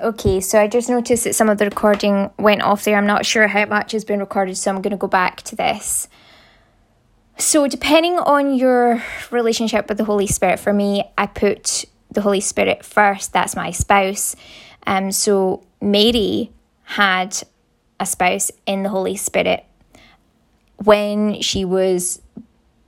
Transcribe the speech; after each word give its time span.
Okay, 0.00 0.40
so 0.40 0.58
I 0.58 0.68
just 0.68 0.88
noticed 0.88 1.24
that 1.24 1.34
some 1.34 1.50
of 1.50 1.58
the 1.58 1.66
recording 1.66 2.30
went 2.38 2.62
off 2.62 2.84
there. 2.84 2.96
I'm 2.96 3.06
not 3.06 3.26
sure 3.26 3.46
how 3.46 3.66
much 3.66 3.92
has 3.92 4.04
been 4.04 4.20
recorded, 4.20 4.56
so 4.56 4.70
I'm 4.70 4.80
going 4.80 4.92
to 4.92 4.96
go 4.96 5.06
back 5.06 5.42
to 5.42 5.56
this. 5.56 6.08
So, 7.36 7.68
depending 7.68 8.18
on 8.18 8.54
your 8.54 9.02
relationship 9.30 9.88
with 9.88 9.98
the 9.98 10.04
Holy 10.04 10.26
Spirit, 10.26 10.60
for 10.60 10.72
me, 10.72 11.04
I 11.18 11.26
put 11.26 11.84
the 12.10 12.22
Holy 12.22 12.40
Spirit 12.40 12.84
first. 12.84 13.32
That's 13.32 13.54
my 13.54 13.70
spouse. 13.70 14.34
Um, 14.86 15.12
so, 15.12 15.62
Mary 15.80 16.50
had 16.84 17.42
a 18.00 18.06
spouse 18.06 18.50
in 18.66 18.84
the 18.84 18.88
Holy 18.88 19.16
Spirit 19.16 19.64
when 20.76 21.40
she 21.42 21.64
was 21.66 22.22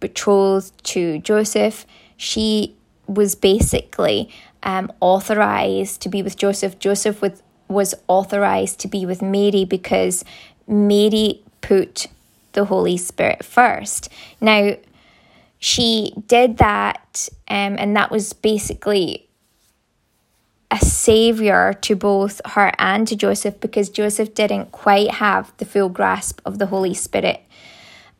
betrothed 0.00 0.82
to 0.84 1.18
Joseph. 1.18 1.86
She 2.16 2.76
was 3.06 3.34
basically 3.34 4.30
um, 4.64 4.90
authorized 5.00 6.00
to 6.02 6.08
be 6.08 6.22
with 6.22 6.36
Joseph. 6.36 6.78
Joseph 6.78 7.22
was, 7.22 7.42
was 7.68 7.94
authorized 8.08 8.80
to 8.80 8.88
be 8.88 9.06
with 9.06 9.22
Mary 9.22 9.64
because 9.64 10.24
Mary 10.66 11.42
put 11.60 12.08
the 12.52 12.64
Holy 12.64 12.96
Spirit 12.96 13.44
first. 13.44 14.08
Now, 14.40 14.76
she 15.58 16.12
did 16.26 16.58
that, 16.58 17.28
um, 17.48 17.76
and 17.78 17.96
that 17.96 18.10
was 18.10 18.32
basically 18.32 19.28
a 20.70 20.78
savior 20.78 21.72
to 21.82 21.94
both 21.94 22.40
her 22.44 22.72
and 22.78 23.06
to 23.06 23.14
Joseph 23.14 23.60
because 23.60 23.88
Joseph 23.88 24.34
didn't 24.34 24.72
quite 24.72 25.10
have 25.12 25.52
the 25.58 25.64
full 25.64 25.88
grasp 25.88 26.40
of 26.44 26.58
the 26.58 26.66
Holy 26.66 26.94
Spirit 26.94 27.42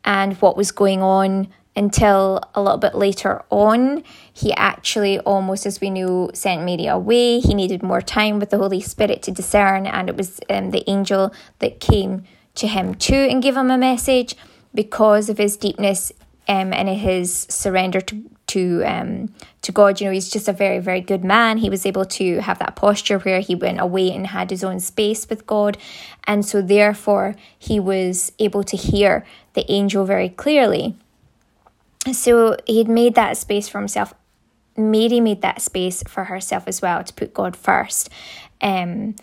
and 0.05 0.35
what 0.35 0.55
was 0.55 0.71
going 0.71 1.01
on 1.01 1.47
until 1.75 2.41
a 2.53 2.61
little 2.61 2.77
bit 2.77 2.95
later 2.95 3.43
on. 3.49 4.03
He 4.31 4.53
actually, 4.53 5.19
almost 5.19 5.65
as 5.65 5.81
we 5.81 5.89
knew, 5.89 6.29
sent 6.33 6.63
Mary 6.63 6.87
away. 6.87 7.39
He 7.39 7.53
needed 7.53 7.83
more 7.83 8.01
time 8.01 8.39
with 8.39 8.49
the 8.49 8.57
Holy 8.57 8.81
Spirit 8.81 9.21
to 9.23 9.31
discern, 9.31 9.85
and 9.85 10.09
it 10.09 10.15
was 10.15 10.39
um, 10.49 10.71
the 10.71 10.89
angel 10.89 11.33
that 11.59 11.79
came 11.79 12.23
to 12.55 12.67
him 12.67 12.95
too 12.95 13.27
and 13.29 13.43
gave 13.43 13.57
him 13.57 13.69
a 13.69 13.77
message 13.77 14.35
because 14.73 15.29
of 15.29 15.37
his 15.37 15.57
deepness 15.57 16.11
um, 16.47 16.73
and 16.73 16.87
his 16.89 17.45
surrender 17.49 18.01
to 18.01 18.23
to 18.47 18.83
um 18.85 19.33
to 19.63 19.71
God. 19.71 19.99
You 19.99 20.07
know, 20.07 20.13
he's 20.13 20.29
just 20.29 20.47
a 20.47 20.53
very 20.53 20.79
very 20.79 21.01
good 21.01 21.23
man. 21.23 21.57
He 21.57 21.69
was 21.69 21.85
able 21.85 22.05
to 22.05 22.39
have 22.41 22.59
that 22.59 22.75
posture 22.75 23.19
where 23.19 23.39
he 23.39 23.55
went 23.55 23.79
away 23.79 24.11
and 24.11 24.27
had 24.27 24.51
his 24.51 24.63
own 24.63 24.79
space 24.79 25.27
with 25.29 25.47
God, 25.47 25.77
and 26.25 26.45
so 26.45 26.61
therefore 26.61 27.35
he 27.57 27.79
was 27.79 28.31
able 28.39 28.63
to 28.63 28.77
hear 28.77 29.25
the 29.53 29.69
angel 29.71 30.05
very 30.05 30.29
clearly. 30.29 30.95
So 32.13 32.57
he'd 32.65 32.87
made 32.87 33.15
that 33.15 33.37
space 33.37 33.67
for 33.67 33.79
himself. 33.79 34.13
Mary 34.77 35.19
made 35.19 35.41
that 35.41 35.61
space 35.61 36.03
for 36.07 36.25
herself 36.25 36.67
as 36.67 36.81
well 36.81 37.03
to 37.03 37.13
put 37.13 37.33
God 37.33 37.55
first. 37.55 38.09
Um, 38.61 39.15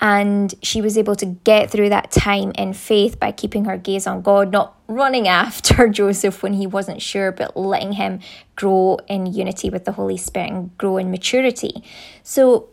and 0.00 0.54
she 0.62 0.80
was 0.80 0.96
able 0.96 1.14
to 1.16 1.26
get 1.26 1.70
through 1.70 1.90
that 1.90 2.10
time 2.10 2.52
in 2.56 2.72
faith 2.72 3.20
by 3.20 3.32
keeping 3.32 3.66
her 3.66 3.76
gaze 3.76 4.06
on 4.06 4.22
God, 4.22 4.50
not 4.50 4.78
running 4.88 5.28
after 5.28 5.88
Joseph 5.90 6.42
when 6.42 6.54
he 6.54 6.66
wasn't 6.66 7.02
sure, 7.02 7.32
but 7.32 7.56
letting 7.56 7.92
him 7.92 8.20
grow 8.56 8.98
in 9.08 9.26
unity 9.26 9.68
with 9.68 9.84
the 9.84 9.92
Holy 9.92 10.16
Spirit 10.16 10.50
and 10.50 10.78
grow 10.78 10.96
in 10.96 11.10
maturity. 11.10 11.84
So 12.22 12.70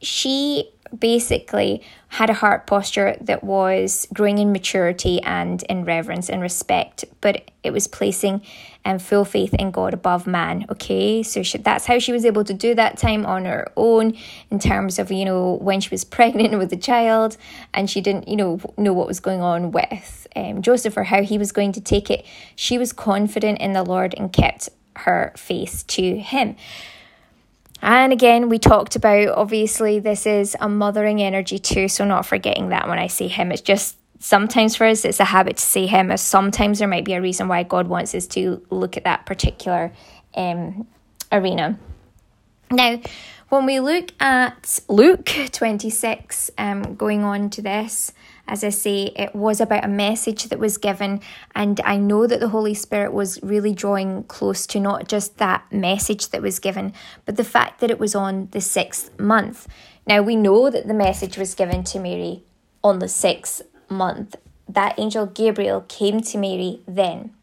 she 0.00 0.70
basically 0.96 1.82
had 2.08 2.30
a 2.30 2.34
heart 2.34 2.66
posture 2.66 3.16
that 3.20 3.44
was 3.44 4.06
growing 4.12 4.38
in 4.38 4.52
maturity 4.52 5.20
and 5.22 5.62
in 5.64 5.84
reverence 5.84 6.30
and 6.30 6.40
respect, 6.40 7.04
but 7.20 7.50
it 7.62 7.70
was 7.70 7.86
placing 7.86 8.42
um, 8.84 8.98
full 8.98 9.24
faith 9.24 9.52
in 9.54 9.70
God 9.70 9.92
above 9.92 10.26
man. 10.26 10.64
Okay, 10.70 11.22
so 11.22 11.42
she, 11.42 11.58
that's 11.58 11.86
how 11.86 11.98
she 11.98 12.12
was 12.12 12.24
able 12.24 12.44
to 12.44 12.54
do 12.54 12.74
that 12.74 12.96
time 12.96 13.26
on 13.26 13.44
her 13.44 13.70
own 13.76 14.16
in 14.50 14.58
terms 14.58 14.98
of, 14.98 15.12
you 15.12 15.24
know, 15.24 15.54
when 15.60 15.80
she 15.80 15.90
was 15.90 16.04
pregnant 16.18 16.58
with 16.58 16.72
a 16.72 16.76
child 16.76 17.36
and 17.74 17.90
she 17.90 18.00
didn't, 18.00 18.28
you 18.28 18.36
know, 18.36 18.60
know 18.76 18.92
what 18.92 19.06
was 19.06 19.20
going 19.20 19.42
on 19.42 19.70
with 19.70 20.26
um, 20.34 20.62
Joseph 20.62 20.96
or 20.96 21.04
how 21.04 21.22
he 21.22 21.36
was 21.36 21.52
going 21.52 21.72
to 21.72 21.80
take 21.80 22.10
it. 22.10 22.24
She 22.56 22.78
was 22.78 22.92
confident 22.92 23.60
in 23.60 23.72
the 23.72 23.82
Lord 23.82 24.14
and 24.16 24.32
kept 24.32 24.68
her 24.96 25.32
face 25.36 25.82
to 25.84 26.18
him. 26.18 26.56
And 27.80 28.12
again, 28.12 28.48
we 28.48 28.58
talked 28.58 28.96
about 28.96 29.28
obviously 29.28 30.00
this 30.00 30.26
is 30.26 30.56
a 30.60 30.68
mothering 30.68 31.22
energy 31.22 31.58
too, 31.58 31.88
so 31.88 32.04
not 32.04 32.26
forgetting 32.26 32.70
that 32.70 32.88
when 32.88 32.98
I 32.98 33.06
say 33.06 33.28
him, 33.28 33.52
it's 33.52 33.62
just 33.62 33.96
sometimes 34.18 34.76
for 34.76 34.86
us 34.86 35.04
it's 35.04 35.20
a 35.20 35.24
habit 35.24 35.56
to 35.58 35.62
say 35.62 35.86
him, 35.86 36.10
as 36.10 36.20
sometimes 36.20 36.80
there 36.80 36.88
might 36.88 37.04
be 37.04 37.14
a 37.14 37.22
reason 37.22 37.48
why 37.48 37.62
God 37.62 37.86
wants 37.86 38.14
us 38.14 38.26
to 38.28 38.64
look 38.70 38.96
at 38.96 39.04
that 39.04 39.26
particular 39.26 39.92
um, 40.34 40.86
arena. 41.30 41.78
Now, 42.70 43.00
when 43.48 43.64
we 43.64 43.80
look 43.80 44.10
at 44.20 44.80
Luke 44.88 45.24
26, 45.24 46.50
um, 46.58 46.96
going 46.96 47.24
on 47.24 47.48
to 47.50 47.62
this, 47.62 48.12
as 48.48 48.64
I 48.64 48.70
say, 48.70 49.12
it 49.14 49.34
was 49.34 49.60
about 49.60 49.84
a 49.84 49.88
message 49.88 50.44
that 50.44 50.58
was 50.58 50.78
given, 50.78 51.20
and 51.54 51.80
I 51.84 51.96
know 51.96 52.26
that 52.26 52.40
the 52.40 52.48
Holy 52.48 52.74
Spirit 52.74 53.12
was 53.12 53.38
really 53.42 53.74
drawing 53.74 54.24
close 54.24 54.66
to 54.68 54.80
not 54.80 55.08
just 55.08 55.38
that 55.38 55.70
message 55.70 56.30
that 56.30 56.42
was 56.42 56.58
given, 56.58 56.92
but 57.26 57.36
the 57.36 57.44
fact 57.44 57.80
that 57.80 57.90
it 57.90 58.00
was 58.00 58.14
on 58.14 58.48
the 58.52 58.60
sixth 58.60 59.18
month. 59.18 59.68
Now, 60.06 60.22
we 60.22 60.36
know 60.36 60.70
that 60.70 60.88
the 60.88 60.94
message 60.94 61.36
was 61.36 61.54
given 61.54 61.84
to 61.84 62.00
Mary 62.00 62.42
on 62.82 62.98
the 62.98 63.08
sixth 63.08 63.62
month. 63.88 64.36
That 64.68 64.98
angel 64.98 65.26
Gabriel 65.26 65.82
came 65.88 66.20
to 66.22 66.38
Mary 66.38 66.80
then. 66.86 67.34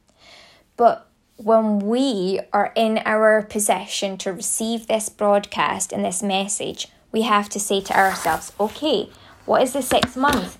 But 0.78 1.08
when 1.38 1.80
we 1.80 2.40
are 2.54 2.72
in 2.76 3.00
our 3.06 3.42
possession 3.44 4.18
to 4.20 4.34
receive 4.34 4.88
this 4.88 5.10
broadcast 5.10 5.92
and 5.92 6.04
this 6.04 6.24
message, 6.24 6.88
we 7.12 7.22
have 7.22 7.50
to 7.50 7.60
say 7.60 7.82
to 7.82 7.98
ourselves, 7.98 8.52
okay, 8.60 9.10
what 9.46 9.62
is 9.62 9.74
the 9.74 9.82
sixth 9.82 10.18
month? 10.18 10.58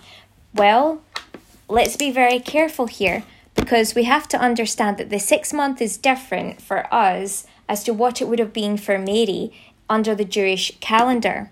Well, 0.56 1.02
let's 1.68 1.98
be 1.98 2.12
very 2.12 2.40
careful 2.40 2.88
here 2.88 3.24
because 3.56 3.94
we 3.94 4.06
have 4.06 4.26
to 4.30 4.40
understand 4.40 4.98
that 4.98 5.10
the 5.10 5.20
six 5.20 5.52
month 5.52 5.82
is 5.82 5.98
different 5.98 6.62
for 6.62 6.88
us 6.94 7.46
as 7.68 7.84
to 7.84 7.94
what 7.94 8.22
it 8.22 8.30
would 8.30 8.40
have 8.40 8.54
been 8.54 8.78
for 8.78 8.98
Mary 8.98 9.52
under 9.90 10.16
the 10.16 10.24
Jewish 10.24 10.72
calendar. 10.80 11.52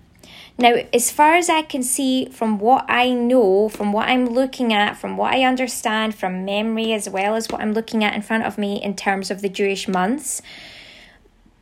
Now, 0.56 0.76
as 0.90 1.10
far 1.10 1.34
as 1.34 1.50
I 1.50 1.60
can 1.60 1.82
see 1.82 2.30
from 2.30 2.58
what 2.58 2.86
I 2.88 3.10
know, 3.10 3.68
from 3.68 3.92
what 3.92 4.08
I'm 4.08 4.24
looking 4.24 4.72
at, 4.72 4.96
from 4.96 5.18
what 5.18 5.34
I 5.34 5.42
understand 5.42 6.14
from 6.14 6.46
memory, 6.46 6.94
as 6.94 7.06
well 7.06 7.34
as 7.34 7.50
what 7.50 7.60
I'm 7.60 7.74
looking 7.74 8.02
at 8.02 8.14
in 8.14 8.22
front 8.22 8.44
of 8.44 8.56
me 8.56 8.82
in 8.82 8.96
terms 8.96 9.30
of 9.30 9.42
the 9.42 9.50
Jewish 9.50 9.86
months 9.86 10.40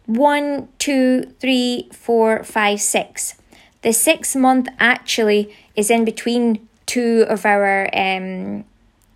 one, 0.07 0.69
two, 0.79 1.23
three, 1.41 1.89
four, 1.93 2.45
five, 2.45 2.81
six. 2.81 3.35
The 3.83 3.93
sixth 3.93 4.37
month 4.37 4.69
actually 4.79 5.55
is 5.75 5.91
in 5.91 6.05
between 6.05 6.69
two 6.93 7.25
of 7.27 7.47
our 7.47 7.89
um, 7.97 8.65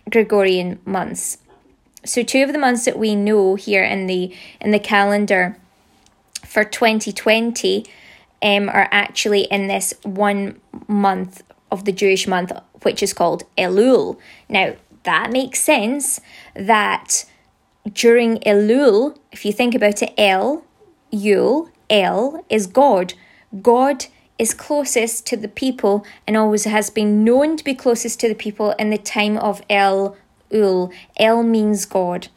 Gregorian 0.09 0.79
months. 0.83 1.37
So 2.03 2.23
two 2.23 2.41
of 2.43 2.51
the 2.51 2.57
months 2.57 2.85
that 2.85 2.97
we 2.97 3.13
know 3.15 3.53
here 3.53 3.83
in 3.83 4.07
the 4.07 4.33
in 4.59 4.71
the 4.71 4.79
calendar 4.79 5.57
for 6.43 6.63
2020 6.63 7.85
um, 8.41 8.69
are 8.69 8.89
actually 8.91 9.41
in 9.41 9.67
this 9.67 9.93
one 10.01 10.59
month 10.87 11.43
of 11.71 11.85
the 11.85 11.91
Jewish 11.91 12.27
month, 12.27 12.51
which 12.81 13.03
is 13.03 13.13
called 13.13 13.43
Elul. 13.59 14.17
Now 14.49 14.75
that 15.03 15.31
makes 15.31 15.61
sense 15.61 16.19
that 16.55 17.25
during 17.93 18.37
Elul, 18.39 19.19
if 19.31 19.45
you 19.45 19.53
think 19.53 19.75
about 19.75 20.01
it, 20.01 20.13
El, 20.17 20.63
Yul, 21.13 21.69
El 21.91 22.43
is 22.49 22.65
God. 22.65 23.13
God 23.61 24.07
is 24.39 24.53
closest 24.53 25.25
to 25.27 25.37
the 25.37 25.47
people 25.47 26.05
and 26.27 26.37
always 26.37 26.65
has 26.65 26.89
been 26.89 27.23
known 27.23 27.57
to 27.57 27.63
be 27.63 27.73
closest 27.73 28.19
to 28.19 28.27
the 28.27 28.35
people 28.35 28.71
in 28.73 28.89
the 28.89 28.97
time 28.97 29.37
of 29.37 29.61
El 29.69 30.15
Ul. 30.53 30.91
El 31.17 31.43
means 31.43 31.85
God. 31.85 32.27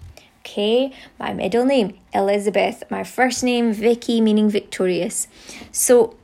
Okay, 0.41 0.93
my 1.19 1.33
middle 1.33 1.65
name 1.65 1.99
Elizabeth, 2.15 2.83
my 2.91 3.05
first 3.05 3.44
name 3.44 3.75
Vikkie, 3.75 4.22
meaning 4.22 4.49
victorious. 4.49 5.28
So, 5.71 6.16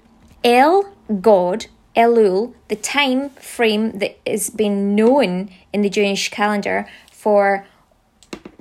El, 0.43 0.93
God, 1.21 1.67
Elul, 1.95 2.55
the 2.69 2.77
time 2.77 3.31
frame 3.31 3.99
that 3.99 4.19
has 4.27 4.51
been 4.51 4.95
known 4.95 5.51
in 5.73 5.83
the 5.83 5.91
Jewish 5.91 6.31
calendar 6.31 6.87
for 7.11 7.67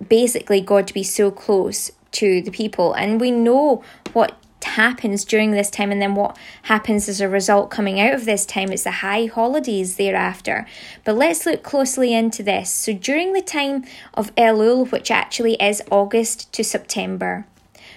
basically 0.10 0.62
God 0.62 0.88
to 0.88 0.94
be 0.94 1.04
so 1.04 1.32
close 1.32 1.92
to 2.14 2.42
the 2.42 2.52
people. 2.52 2.94
And 2.94 3.20
we 3.20 3.32
know 3.32 3.84
what 4.14 4.38
happens 4.64 5.24
during 5.26 5.52
this 5.52 5.70
time 5.70 5.92
and 5.92 6.02
then 6.02 6.16
what 6.16 6.38
happens 6.64 7.08
as 7.08 7.22
a 7.22 7.30
result 7.30 7.70
coming 7.70 8.00
out 8.00 8.14
of 8.14 8.26
this 8.26 8.46
time. 8.46 8.72
It's 8.72 8.84
the 8.84 8.92
high 8.92 9.26
holidays 9.26 9.96
thereafter. 9.96 10.66
But 11.04 11.16
let's 11.16 11.46
look 11.46 11.64
closely 11.64 12.14
into 12.14 12.44
this. 12.44 12.72
So 12.72 12.94
during 12.94 13.34
the 13.34 13.42
time 13.42 13.86
of 14.14 14.34
Elul, 14.36 14.92
which 14.92 15.12
actually 15.12 15.56
is 15.56 15.82
August 15.92 16.52
to 16.54 16.64
September, 16.64 17.46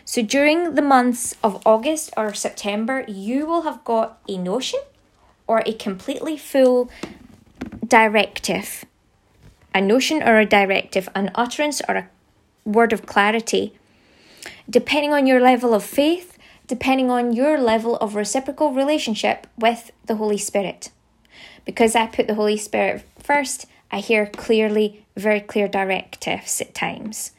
so 0.05 0.23
during 0.23 0.75
the 0.75 0.81
months 0.81 1.35
of 1.45 1.61
August 1.67 2.15
or 2.17 2.33
September, 2.33 3.05
you 3.07 3.45
will 3.45 3.63
have 3.63 3.85
got 3.85 4.19
a 4.27 4.39
notion 4.39 4.81
or 5.47 5.63
a 5.67 5.75
completely 5.75 6.39
full 6.39 6.89
directive. 7.87 8.87
A 9.75 9.83
notion 9.83 10.23
or 10.23 10.39
a 10.39 10.47
directive, 10.47 11.11
an 11.15 11.31
utterance 11.35 11.83
or 11.87 11.95
a 11.95 12.09
word 12.65 12.95
of 12.95 13.05
clarity. 13.05 13.75
Depending 14.69 15.13
on 15.13 15.27
your 15.27 15.41
level 15.41 15.75
of 15.75 15.85
faith, 15.85 16.38
depending 16.69 17.11
on 17.11 17.33
your 17.33 17.59
level 17.59 17.97
of 17.97 18.15
reciprocal 18.15 18.73
relationship 18.73 19.47
with 19.59 19.91
the 20.07 20.17
Holy 20.17 20.39
Spirit. 20.39 20.91
Because 21.65 21.97
I 21.97 22.07
put 22.07 22.29
the 22.29 22.35
Holy 22.35 22.57
Spirit 22.57 23.05
first, 23.19 23.67
I 23.91 23.99
hear 24.01 24.27
clearly, 24.27 25.05
very 25.17 25.41
clear 25.41 25.67
directives 25.67 26.61
at 26.61 26.75
times. 26.75 27.33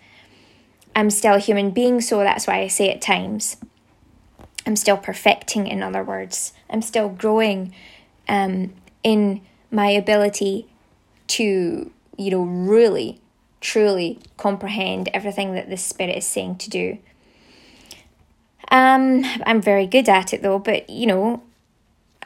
I'm 0.95 1.11
still 1.11 1.35
a 1.35 1.39
human 1.39 1.71
being, 1.71 2.01
so 2.01 2.19
that's 2.19 2.47
why 2.47 2.59
I 2.59 2.67
say 2.67 2.89
at 2.89 3.01
times. 3.01 3.57
I'm 4.65 4.75
still 4.75 4.97
perfecting, 4.97 5.67
in 5.67 5.81
other 5.81 6.03
words. 6.03 6.53
I'm 6.69 6.81
still 6.81 7.09
growing 7.09 7.73
um, 8.27 8.73
in 9.03 9.41
my 9.71 9.89
ability 9.89 10.67
to, 11.27 11.91
you 12.17 12.31
know, 12.31 12.41
really, 12.41 13.21
truly 13.61 14.19
comprehend 14.37 15.09
everything 15.13 15.53
that 15.53 15.69
the 15.69 15.77
Spirit 15.77 16.17
is 16.17 16.25
saying 16.25 16.57
to 16.57 16.69
do. 16.69 16.97
Um, 18.71 19.23
I'm 19.45 19.61
very 19.61 19.87
good 19.87 20.09
at 20.09 20.33
it 20.33 20.41
though, 20.41 20.59
but 20.59 20.89
you 20.89 21.07
know, 21.07 21.41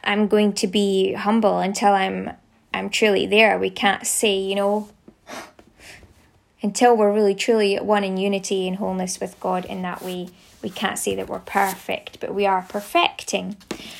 I'm 0.04 0.28
going 0.28 0.54
to 0.54 0.68
be 0.68 1.14
humble 1.14 1.60
until 1.60 1.94
I'm 1.94 2.32
I'm 2.74 2.90
truly 2.90 3.26
there. 3.26 3.58
We 3.58 3.70
can't 3.70 4.06
say, 4.06 4.36
you 4.36 4.56
know, 4.56 4.90
until 6.64 6.98
we're 6.98 7.14
really 7.14 7.36
truly 7.36 7.78
one 7.78 8.04
in 8.04 8.18
unity 8.18 8.68
and 8.68 8.78
wholeness 8.78 9.20
with 9.20 9.40
God 9.40 9.66
in 9.66 9.82
that 9.84 10.02
way, 10.02 10.30
we 10.62 10.70
can't 10.70 10.98
say 10.98 11.16
that 11.16 11.30
we're 11.30 11.40
perfect, 11.40 12.20
but 12.20 12.34
we 12.34 12.46
are 12.46 12.64
perfecting. 12.68 13.58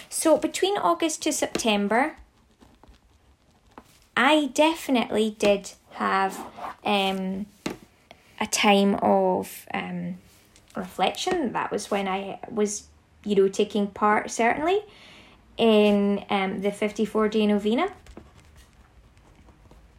So 0.10 0.38
between 0.38 0.78
August 0.78 1.22
to 1.24 1.32
September, 1.34 2.16
I 4.16 4.50
definitely 4.54 5.36
did 5.38 5.72
have 5.92 6.40
um, 6.84 7.46
a 8.40 8.48
time 8.48 8.96
of 8.96 9.66
um, 9.74 10.18
reflection. 10.76 11.54
That 11.54 11.72
was 11.72 11.92
when 11.92 12.08
I 12.08 12.40
was, 12.50 12.88
you 13.24 13.36
know, 13.36 13.48
taking 13.48 13.88
part 13.88 14.32
certainly 14.32 14.82
in 15.58 16.26
um, 16.30 16.62
the 16.62 16.72
54 16.72 17.30
day 17.30 17.48
novena. 17.48 17.90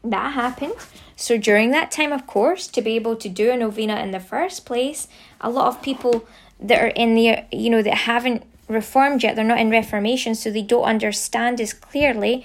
That 0.03 0.35
happened. 0.35 0.75
So 1.17 1.39
during 1.39 1.71
that 1.71 1.91
time, 1.91 2.13
of 2.13 2.27
course, 2.27 2.67
to 2.69 2.83
be 2.83 2.97
able 2.97 3.17
to 3.17 3.29
do 3.29 3.51
a 3.51 3.57
novena 3.57 3.97
in 3.97 4.11
the 4.11 4.21
first 4.21 4.67
place, 4.67 5.09
a 5.41 5.49
lot 5.49 5.69
of 5.69 5.83
people 5.83 6.27
that 6.61 6.83
are 6.83 6.89
in 6.89 7.15
the, 7.15 7.45
you 7.51 7.71
know, 7.71 7.83
that 7.83 7.99
haven't 7.99 8.43
reformed 8.69 9.23
yet, 9.23 9.37
they're 9.37 9.45
not 9.45 9.61
in 9.61 9.71
Reformation, 9.71 10.35
so 10.35 10.51
they 10.51 10.63
don't 10.63 10.85
understand 10.85 11.61
as 11.61 11.73
clearly 11.73 12.45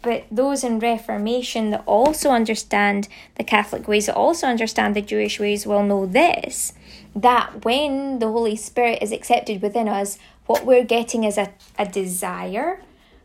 but 0.00 0.24
those 0.30 0.64
in 0.64 0.78
Reformation 0.78 1.70
that 1.70 1.82
also 1.86 2.30
understand 2.30 3.08
the 3.36 3.44
Catholic 3.44 3.86
ways, 3.86 4.06
that 4.06 4.16
also 4.16 4.46
understand 4.46 4.96
the 4.96 5.02
Jewish 5.02 5.38
ways, 5.38 5.66
will 5.66 5.82
know 5.82 6.06
this 6.06 6.72
that 7.14 7.64
when 7.64 8.18
the 8.18 8.26
Holy 8.26 8.56
Spirit 8.56 9.02
is 9.02 9.12
accepted 9.12 9.60
within 9.62 9.88
us, 9.88 10.18
what 10.46 10.64
we're 10.64 10.84
getting 10.84 11.24
is 11.24 11.38
a, 11.38 11.52
a 11.78 11.86
desire, 11.86 12.82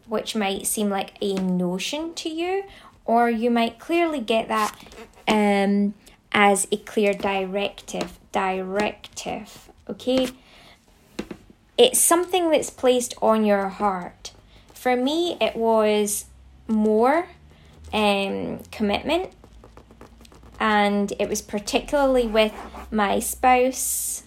which 0.07 0.35
might 0.35 0.67
seem 0.67 0.89
like 0.89 1.13
a 1.21 1.35
notion 1.35 2.13
to 2.15 2.29
you, 2.29 2.63
or 3.05 3.29
you 3.29 3.49
might 3.49 3.79
clearly 3.79 4.19
get 4.19 4.47
that 4.47 4.75
um, 5.27 5.93
as 6.31 6.67
a 6.71 6.77
clear 6.77 7.13
directive. 7.13 8.19
Directive, 8.31 9.69
okay? 9.89 10.29
It's 11.77 11.99
something 11.99 12.51
that's 12.51 12.69
placed 12.69 13.13
on 13.21 13.45
your 13.45 13.69
heart. 13.69 14.31
For 14.73 14.95
me, 14.95 15.37
it 15.39 15.55
was 15.55 16.25
more 16.67 17.27
um, 17.93 18.59
commitment, 18.71 19.31
and 20.59 21.13
it 21.19 21.29
was 21.29 21.41
particularly 21.41 22.27
with 22.27 22.53
my 22.91 23.19
spouse 23.19 24.23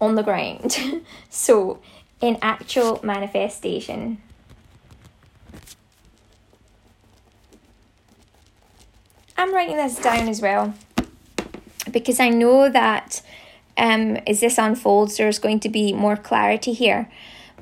on 0.00 0.14
the 0.14 0.22
ground. 0.22 0.76
so, 1.30 1.80
in 2.20 2.38
actual 2.40 3.00
manifestation. 3.02 4.18
I'm 9.36 9.52
writing 9.52 9.76
this 9.76 9.98
down 9.98 10.28
as 10.28 10.40
well 10.40 10.74
because 11.90 12.20
I 12.20 12.28
know 12.30 12.70
that 12.70 13.22
um, 13.76 14.16
as 14.26 14.40
this 14.40 14.58
unfolds, 14.58 15.16
there's 15.16 15.38
going 15.38 15.60
to 15.60 15.68
be 15.68 15.92
more 15.92 16.16
clarity 16.16 16.72
here. 16.72 17.10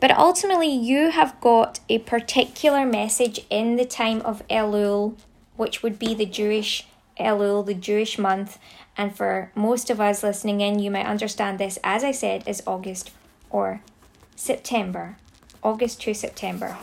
But 0.00 0.10
ultimately, 0.10 0.72
you 0.72 1.10
have 1.10 1.40
got 1.40 1.80
a 1.88 1.98
particular 1.98 2.84
message 2.84 3.40
in 3.50 3.76
the 3.76 3.84
time 3.84 4.20
of 4.22 4.46
Elul, 4.48 5.16
which 5.56 5.82
would 5.82 5.98
be 5.98 6.14
the 6.14 6.26
Jewish 6.26 6.86
Elul, 7.18 7.64
the 7.64 7.74
Jewish 7.74 8.18
month. 8.18 8.58
And 8.96 9.14
for 9.16 9.50
most 9.54 9.90
of 9.90 10.00
us 10.00 10.22
listening 10.22 10.60
in, 10.60 10.78
you 10.78 10.90
might 10.90 11.06
understand 11.06 11.58
this, 11.58 11.78
as 11.82 12.04
I 12.04 12.12
said, 12.12 12.46
is 12.46 12.62
August 12.66 13.10
or 13.50 13.80
September. 14.36 15.16
August 15.62 16.00
to 16.02 16.14
September. 16.14 16.76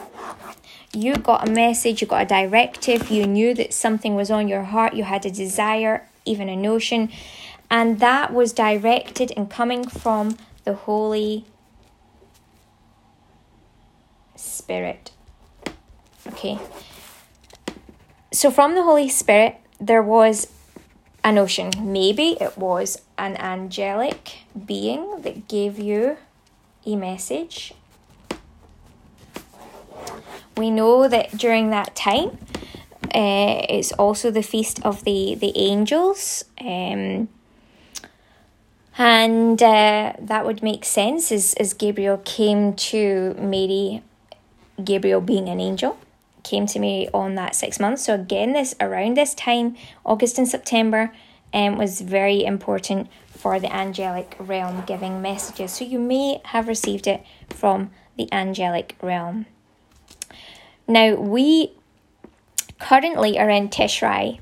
You 0.94 1.16
got 1.16 1.48
a 1.48 1.52
message, 1.52 2.02
you 2.02 2.08
got 2.08 2.24
a 2.24 2.26
directive, 2.26 3.12
you 3.12 3.28
knew 3.28 3.54
that 3.54 3.74
something 3.74 4.16
was 4.16 4.32
on 4.32 4.48
your 4.48 4.64
heart, 4.64 4.94
you 4.94 5.04
had 5.04 5.26
a 5.26 5.32
desire, 5.32 6.08
even 6.26 6.50
a 6.50 6.56
notion, 6.56 7.10
and 7.70 8.00
that 8.00 8.34
was 8.34 8.54
directed 8.54 9.32
and 9.36 9.50
coming 9.50 9.88
from 9.88 10.38
the 10.64 10.74
Holy 10.74 11.46
Spirit. 14.36 15.12
Okay. 16.28 16.58
So 18.32 18.52
from 18.52 18.76
the 18.76 18.84
Holy 18.84 19.10
Spirit, 19.10 19.56
there 19.80 20.04
was 20.04 20.48
a 21.24 21.32
notion. 21.32 21.72
Maybe 21.80 22.38
it 22.40 22.58
was 22.58 23.02
an 23.18 23.36
angelic 23.38 24.44
being 24.66 25.22
that 25.24 25.48
gave 25.48 25.80
you 25.80 26.18
a 26.86 26.96
message. 26.96 27.74
We 30.56 30.70
know 30.70 31.08
that 31.08 31.38
during 31.38 31.72
that 31.72 31.96
time, 31.96 32.38
uh, 33.16 33.66
it's 33.68 33.92
also 33.94 34.30
the 34.30 34.44
feast 34.44 34.80
of 34.86 35.04
the 35.06 35.34
the 35.34 35.52
angels. 35.56 36.46
Um, 36.62 37.30
and 38.98 39.64
uh, 39.64 40.14
that 40.20 40.46
would 40.46 40.62
make 40.62 40.86
sense 40.86 41.32
as, 41.32 41.54
as 41.56 41.74
Gabriel 41.74 42.18
came 42.26 42.74
to 42.92 43.34
Mary 43.40 44.04
Gabriel 44.84 45.22
being 45.22 45.50
an 45.50 45.60
angel 45.60 45.98
came 46.44 46.66
to 46.68 46.80
me 46.80 47.10
on 47.14 47.36
that 47.36 47.56
six 47.56 47.80
months. 47.80 48.04
So 48.04 48.16
again, 48.16 48.54
this 48.54 48.76
around 48.80 49.18
this 49.18 49.34
time, 49.34 49.76
August 50.06 50.38
and 50.38 50.48
September, 50.48 51.12
um, 51.54 51.78
was 51.78 52.02
very 52.02 52.44
important 52.44 53.10
for 53.28 53.60
the 53.60 53.74
angelic 53.74 54.36
realm 54.40 54.84
giving 54.86 55.22
messages. 55.22 55.74
So 55.74 55.86
you 55.86 56.00
may 56.00 56.42
have 56.46 56.68
received 56.68 57.08
it 57.08 57.24
from 57.50 57.92
the 58.18 58.32
angelic 58.32 58.96
realm. 59.02 59.46
Now 60.88 61.16
we 61.16 61.74
currently 62.80 63.40
are 63.40 63.50
in 63.50 63.70
Tishrei. 63.70 64.40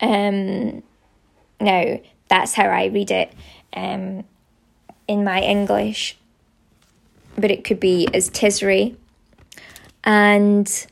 Um, 0.00 0.82
now 1.60 2.00
that's 2.28 2.54
how 2.54 2.66
I 2.66 2.86
read 2.86 3.10
it 3.10 3.32
um, 3.74 4.24
in 5.06 5.24
my 5.24 5.42
English, 5.42 6.16
but 7.36 7.50
it 7.50 7.64
could 7.64 7.80
be 7.80 8.08
as 8.14 8.30
Tishrei 8.30 8.96
and 10.04 10.86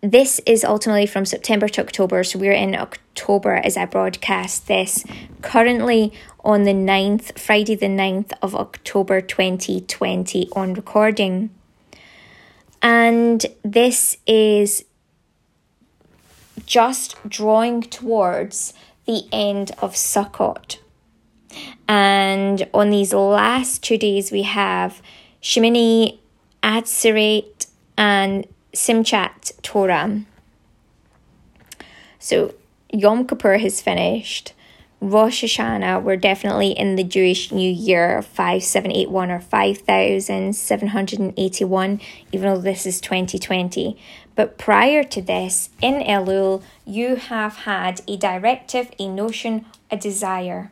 this 0.00 0.40
is 0.46 0.64
ultimately 0.64 1.06
from 1.06 1.24
September 1.24 1.68
to 1.68 1.82
October. 1.82 2.22
So 2.22 2.38
we're 2.38 2.52
in 2.52 2.74
October 2.74 3.54
as 3.54 3.76
I 3.76 3.86
broadcast 3.86 4.68
this. 4.68 5.04
Currently 5.42 6.12
on 6.44 6.64
the 6.64 6.72
9th, 6.72 7.38
Friday 7.38 7.74
the 7.74 7.86
9th 7.86 8.32
of 8.42 8.54
October 8.54 9.20
2020 9.20 10.48
on 10.52 10.74
recording. 10.74 11.50
And 12.82 13.44
this 13.64 14.18
is 14.26 14.84
just 16.66 17.16
drawing 17.28 17.82
towards 17.82 18.74
the 19.06 19.24
end 19.32 19.72
of 19.78 19.94
Sukkot. 19.94 20.78
And 21.88 22.68
on 22.74 22.90
these 22.90 23.12
last 23.14 23.82
two 23.82 23.96
days, 23.96 24.30
we 24.30 24.42
have 24.42 25.00
Shemini 25.42 26.18
Atzeret 26.62 27.55
and 27.96 28.46
Simchat 28.72 29.60
Torah. 29.62 30.22
So 32.18 32.54
Yom 32.92 33.26
Kippur 33.26 33.58
has 33.58 33.80
finished. 33.80 34.52
Rosh 35.00 35.44
Hashanah, 35.44 36.02
we're 36.02 36.16
definitely 36.16 36.70
in 36.70 36.96
the 36.96 37.04
Jewish 37.04 37.52
New 37.52 37.70
Year 37.70 38.22
5781 38.22 39.30
or 39.30 39.40
5781, 39.40 42.00
even 42.32 42.54
though 42.54 42.60
this 42.60 42.86
is 42.86 42.98
2020. 43.02 43.98
But 44.34 44.56
prior 44.56 45.04
to 45.04 45.20
this, 45.20 45.68
in 45.82 46.02
Elul, 46.02 46.62
you 46.86 47.16
have 47.16 47.56
had 47.58 48.00
a 48.08 48.16
directive, 48.16 48.90
a 48.98 49.06
notion, 49.08 49.66
a 49.90 49.98
desire. 49.98 50.70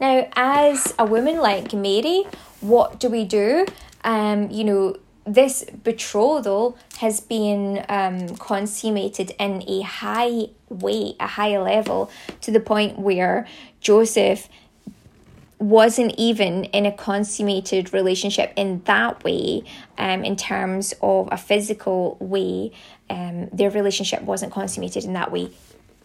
Now, 0.00 0.28
as 0.34 0.94
a 0.98 1.04
woman 1.04 1.36
like 1.36 1.74
Mary, 1.74 2.24
what 2.60 2.98
do 2.98 3.10
we 3.10 3.24
do? 3.24 3.66
Um, 4.02 4.50
you 4.50 4.64
know, 4.64 4.96
this 5.24 5.64
betrothal 5.84 6.76
has 6.98 7.20
been 7.20 7.84
um, 7.88 8.36
consummated 8.36 9.32
in 9.38 9.62
a 9.68 9.82
high 9.82 10.48
way, 10.68 11.14
a 11.20 11.26
high 11.26 11.58
level, 11.58 12.10
to 12.40 12.50
the 12.50 12.60
point 12.60 12.98
where 12.98 13.46
Joseph 13.80 14.48
wasn't 15.58 16.12
even 16.18 16.64
in 16.64 16.86
a 16.86 16.92
consummated 16.92 17.92
relationship 17.92 18.52
in 18.56 18.82
that 18.84 19.22
way, 19.22 19.62
um, 19.96 20.24
in 20.24 20.34
terms 20.34 20.92
of 21.00 21.28
a 21.30 21.36
physical 21.36 22.16
way. 22.18 22.72
Um, 23.08 23.48
their 23.52 23.70
relationship 23.70 24.22
wasn't 24.22 24.52
consummated 24.52 25.04
in 25.04 25.12
that 25.12 25.30
way. 25.30 25.50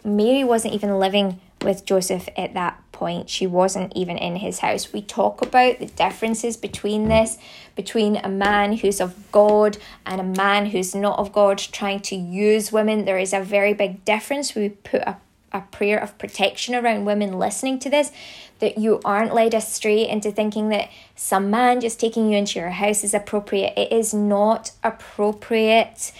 Mary 0.04 0.44
wasn't 0.44 0.74
even 0.74 0.98
living 0.98 1.40
with 1.62 1.84
Joseph 1.84 2.28
at 2.36 2.54
that 2.54 2.80
point. 2.98 3.30
She 3.30 3.46
wasn't 3.46 3.92
even 3.94 4.18
in 4.18 4.36
his 4.36 4.58
house. 4.58 4.92
We 4.92 5.02
talk 5.02 5.40
about 5.40 5.78
the 5.78 5.86
differences 5.86 6.56
between 6.56 7.08
this, 7.08 7.38
between 7.76 8.16
a 8.16 8.28
man 8.28 8.78
who's 8.78 9.00
of 9.00 9.14
God 9.30 9.78
and 10.04 10.20
a 10.20 10.24
man 10.24 10.66
who's 10.66 10.96
not 10.96 11.18
of 11.18 11.32
God, 11.32 11.58
trying 11.58 12.00
to 12.00 12.16
use 12.16 12.72
women. 12.72 13.04
There 13.04 13.18
is 13.18 13.32
a 13.32 13.40
very 13.40 13.72
big 13.72 14.04
difference. 14.04 14.56
We 14.56 14.70
put 14.70 15.02
a, 15.02 15.16
a 15.52 15.60
prayer 15.60 15.98
of 15.98 16.18
protection 16.18 16.74
around 16.74 17.04
women 17.04 17.38
listening 17.38 17.78
to 17.80 17.88
this 17.88 18.10
that 18.58 18.76
you 18.76 19.00
aren't 19.04 19.32
led 19.32 19.54
astray 19.54 20.08
into 20.08 20.32
thinking 20.32 20.68
that 20.70 20.90
some 21.14 21.50
man 21.50 21.80
just 21.80 22.00
taking 22.00 22.32
you 22.32 22.36
into 22.36 22.58
your 22.58 22.70
house 22.70 23.04
is 23.04 23.14
appropriate. 23.14 23.72
It 23.76 23.92
is 23.92 24.12
not 24.12 24.72
appropriate 24.82 26.10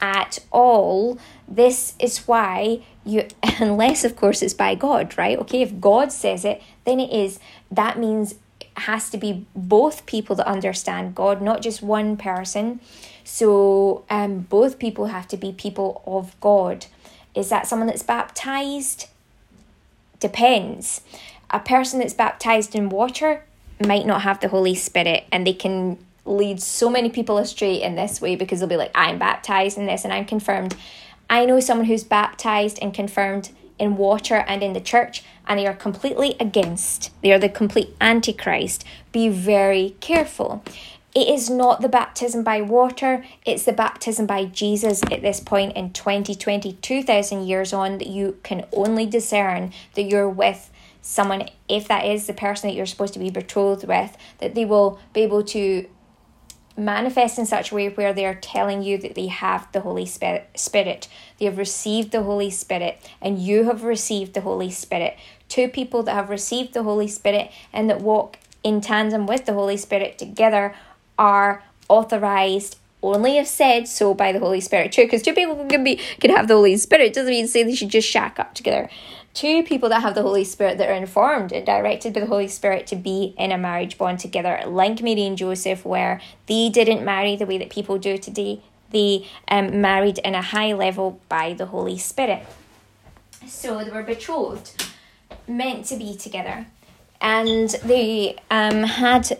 at 0.00 0.38
all. 0.50 1.18
This 1.46 1.94
is 1.98 2.26
why 2.26 2.82
you, 3.04 3.26
unless 3.58 4.04
of 4.04 4.16
course 4.16 4.42
it's 4.42 4.54
by 4.54 4.74
God, 4.74 5.16
right? 5.16 5.38
Okay, 5.38 5.62
if 5.62 5.80
God 5.80 6.12
says 6.12 6.44
it, 6.44 6.62
then 6.84 7.00
it 7.00 7.12
is. 7.12 7.38
That 7.70 7.98
means 7.98 8.34
it 8.60 8.68
has 8.76 9.10
to 9.10 9.18
be 9.18 9.46
both 9.54 10.06
people 10.06 10.36
that 10.36 10.46
understand 10.46 11.14
God, 11.14 11.42
not 11.42 11.62
just 11.62 11.82
one 11.82 12.16
person. 12.16 12.80
So 13.24 14.04
um, 14.08 14.40
both 14.40 14.78
people 14.78 15.06
have 15.06 15.28
to 15.28 15.36
be 15.36 15.52
people 15.52 16.02
of 16.06 16.38
God. 16.40 16.86
Is 17.34 17.50
that 17.50 17.66
someone 17.66 17.88
that's 17.88 18.02
baptized? 18.02 19.08
Depends 20.20 21.02
a 21.50 21.60
person 21.60 22.00
that's 22.00 22.14
baptized 22.14 22.74
in 22.74 22.88
water 22.88 23.44
might 23.84 24.06
not 24.06 24.22
have 24.22 24.40
the 24.40 24.48
Holy 24.48 24.74
Spirit 24.74 25.24
and 25.32 25.46
they 25.46 25.52
can 25.52 25.98
lead 26.28 26.60
so 26.62 26.90
many 26.90 27.10
people 27.10 27.38
astray 27.38 27.82
in 27.82 27.94
this 27.94 28.20
way 28.20 28.36
because 28.36 28.60
they'll 28.60 28.68
be 28.68 28.76
like, 28.76 28.92
I'm 28.94 29.18
baptized 29.18 29.78
in 29.78 29.86
this 29.86 30.04
and 30.04 30.12
I'm 30.12 30.24
confirmed. 30.24 30.76
I 31.30 31.44
know 31.44 31.60
someone 31.60 31.86
who's 31.86 32.04
baptized 32.04 32.78
and 32.80 32.94
confirmed 32.94 33.50
in 33.78 33.96
water 33.96 34.44
and 34.48 34.62
in 34.62 34.72
the 34.72 34.80
church, 34.80 35.22
and 35.46 35.58
they 35.58 35.66
are 35.66 35.74
completely 35.74 36.36
against. 36.40 37.10
They 37.22 37.32
are 37.32 37.38
the 37.38 37.48
complete 37.48 37.94
antichrist. 38.00 38.84
Be 39.12 39.28
very 39.28 39.96
careful. 40.00 40.64
It 41.14 41.28
is 41.28 41.48
not 41.48 41.80
the 41.80 41.88
baptism 41.88 42.44
by 42.44 42.60
water, 42.60 43.24
it's 43.44 43.64
the 43.64 43.72
baptism 43.72 44.26
by 44.26 44.44
Jesus 44.44 45.02
at 45.10 45.22
this 45.22 45.40
point 45.40 45.76
in 45.76 45.92
2020, 45.92 46.74
2000 46.74 47.46
years 47.46 47.72
on, 47.72 47.98
that 47.98 48.08
you 48.08 48.38
can 48.42 48.66
only 48.72 49.06
discern 49.06 49.72
that 49.94 50.02
you're 50.02 50.28
with 50.28 50.70
someone, 51.00 51.48
if 51.68 51.88
that 51.88 52.04
is 52.04 52.26
the 52.26 52.34
person 52.34 52.68
that 52.68 52.76
you're 52.76 52.86
supposed 52.86 53.14
to 53.14 53.18
be 53.18 53.30
betrothed 53.30 53.86
with, 53.88 54.16
that 54.38 54.54
they 54.54 54.64
will 54.64 55.00
be 55.12 55.22
able 55.22 55.42
to 55.42 55.88
manifest 56.78 57.38
in 57.38 57.46
such 57.46 57.72
a 57.72 57.74
way 57.74 57.88
where 57.88 58.12
they 58.12 58.24
are 58.24 58.34
telling 58.34 58.82
you 58.82 58.96
that 58.98 59.14
they 59.14 59.26
have 59.26 59.70
the 59.72 59.80
Holy 59.80 60.06
Spirit. 60.06 61.08
They 61.38 61.44
have 61.44 61.58
received 61.58 62.12
the 62.12 62.22
Holy 62.22 62.50
Spirit, 62.50 63.04
and 63.20 63.38
you 63.38 63.64
have 63.64 63.82
received 63.82 64.34
the 64.34 64.40
Holy 64.40 64.70
Spirit. 64.70 65.16
Two 65.48 65.68
people 65.68 66.02
that 66.04 66.14
have 66.14 66.30
received 66.30 66.74
the 66.74 66.82
Holy 66.82 67.08
Spirit 67.08 67.50
and 67.72 67.90
that 67.90 68.00
walk 68.00 68.38
in 68.62 68.80
tandem 68.80 69.26
with 69.26 69.44
the 69.44 69.54
Holy 69.54 69.76
Spirit 69.76 70.18
together 70.18 70.74
are 71.18 71.64
authorized 71.88 72.76
only 73.02 73.38
if 73.38 73.46
said 73.46 73.86
so 73.86 74.14
by 74.14 74.32
the 74.32 74.38
Holy 74.38 74.60
Spirit. 74.60 74.92
True, 74.92 75.04
because 75.04 75.22
two 75.22 75.32
people 75.32 75.66
can 75.66 75.84
be 75.84 75.96
can 76.20 76.30
have 76.30 76.48
the 76.48 76.54
Holy 76.54 76.76
Spirit 76.76 77.12
doesn't 77.12 77.30
mean 77.30 77.46
say 77.46 77.62
they 77.62 77.74
should 77.74 77.88
just 77.88 78.08
shack 78.08 78.38
up 78.38 78.54
together 78.54 78.88
two 79.38 79.62
people 79.62 79.88
that 79.88 80.02
have 80.02 80.16
the 80.16 80.22
Holy 80.22 80.42
Spirit 80.42 80.78
that 80.78 80.88
are 80.88 80.94
informed 80.94 81.52
and 81.52 81.64
directed 81.64 82.12
by 82.12 82.18
the 82.18 82.26
Holy 82.26 82.48
Spirit 82.48 82.88
to 82.88 82.96
be 82.96 83.36
in 83.38 83.52
a 83.52 83.56
marriage 83.56 83.96
bond 83.96 84.18
together, 84.18 84.60
like 84.66 85.00
Mary 85.00 85.24
and 85.24 85.38
Joseph, 85.38 85.84
where 85.84 86.20
they 86.46 86.68
didn't 86.68 87.04
marry 87.04 87.36
the 87.36 87.46
way 87.46 87.56
that 87.58 87.70
people 87.70 87.98
do 87.98 88.18
today. 88.18 88.60
They 88.90 89.28
um, 89.46 89.80
married 89.80 90.18
in 90.18 90.34
a 90.34 90.42
high 90.42 90.72
level 90.72 91.20
by 91.28 91.52
the 91.52 91.66
Holy 91.66 91.98
Spirit. 91.98 92.44
So 93.46 93.84
they 93.84 93.90
were 93.90 94.02
betrothed, 94.02 94.90
meant 95.46 95.84
to 95.86 95.96
be 95.96 96.16
together, 96.16 96.66
and 97.20 97.70
they 97.84 98.38
um, 98.50 98.82
had 98.82 99.38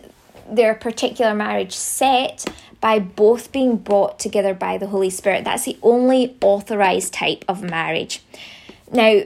their 0.49 0.75
particular 0.75 1.35
marriage 1.35 1.73
set 1.73 2.45
by 2.79 2.99
both 2.99 3.51
being 3.51 3.75
brought 3.75 4.17
together 4.17 4.53
by 4.53 4.77
the 4.77 4.87
Holy 4.87 5.09
Spirit. 5.09 5.43
That's 5.43 5.65
the 5.65 5.77
only 5.83 6.37
authorized 6.39 7.13
type 7.13 7.43
of 7.49 7.61
marriage. 7.61 8.23
Now, 8.93 9.23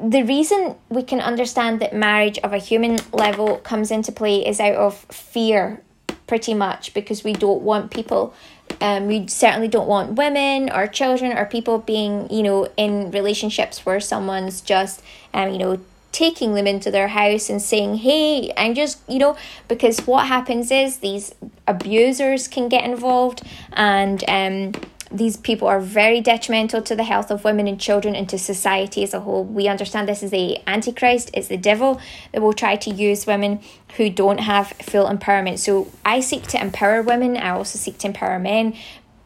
the 0.00 0.22
reason 0.22 0.76
we 0.88 1.02
can 1.02 1.20
understand 1.20 1.80
that 1.80 1.94
marriage 1.94 2.38
of 2.38 2.52
a 2.52 2.58
human 2.58 2.98
level 3.12 3.56
comes 3.58 3.90
into 3.90 4.12
play 4.12 4.46
is 4.46 4.60
out 4.60 4.76
of 4.76 4.96
fear, 5.10 5.82
pretty 6.26 6.54
much, 6.54 6.94
because 6.94 7.24
we 7.24 7.32
don't 7.32 7.62
want 7.62 7.90
people. 7.90 8.34
Um, 8.80 9.06
we 9.06 9.26
certainly 9.26 9.66
don't 9.66 9.88
want 9.88 10.12
women 10.12 10.70
or 10.70 10.86
children 10.86 11.36
or 11.36 11.46
people 11.46 11.78
being, 11.78 12.30
you 12.30 12.42
know, 12.42 12.68
in 12.76 13.10
relationships 13.10 13.84
where 13.84 13.98
someone's 13.98 14.60
just, 14.60 15.02
um, 15.34 15.50
you 15.50 15.58
know, 15.58 15.80
taking 16.12 16.54
them 16.54 16.66
into 16.66 16.90
their 16.90 17.08
house 17.08 17.50
and 17.50 17.60
saying, 17.60 17.96
hey, 17.96 18.52
I'm 18.56 18.74
just, 18.74 19.00
you 19.08 19.18
know, 19.18 19.36
because 19.68 20.00
what 20.00 20.26
happens 20.26 20.70
is 20.70 20.98
these 20.98 21.34
abusers 21.66 22.46
can 22.46 22.68
get 22.68 22.84
involved 22.84 23.42
and, 23.72 24.24
um, 24.28 24.72
these 25.10 25.36
people 25.36 25.68
are 25.68 25.80
very 25.80 26.20
detrimental 26.20 26.82
to 26.82 26.94
the 26.94 27.04
health 27.04 27.30
of 27.30 27.44
women 27.44 27.66
and 27.66 27.80
children 27.80 28.14
and 28.14 28.28
to 28.28 28.38
society 28.38 29.02
as 29.02 29.14
a 29.14 29.20
whole. 29.20 29.44
We 29.44 29.68
understand 29.68 30.08
this 30.08 30.22
is 30.22 30.30
the 30.30 30.58
Antichrist, 30.66 31.30
it's 31.32 31.48
the 31.48 31.56
devil 31.56 32.00
that 32.32 32.42
will 32.42 32.52
try 32.52 32.76
to 32.76 32.90
use 32.90 33.26
women 33.26 33.60
who 33.96 34.10
don't 34.10 34.38
have 34.38 34.68
full 34.68 35.06
empowerment. 35.06 35.58
So 35.58 35.90
I 36.04 36.20
seek 36.20 36.46
to 36.48 36.60
empower 36.60 37.02
women, 37.02 37.36
I 37.36 37.50
also 37.50 37.78
seek 37.78 37.98
to 37.98 38.08
empower 38.08 38.38
men. 38.38 38.76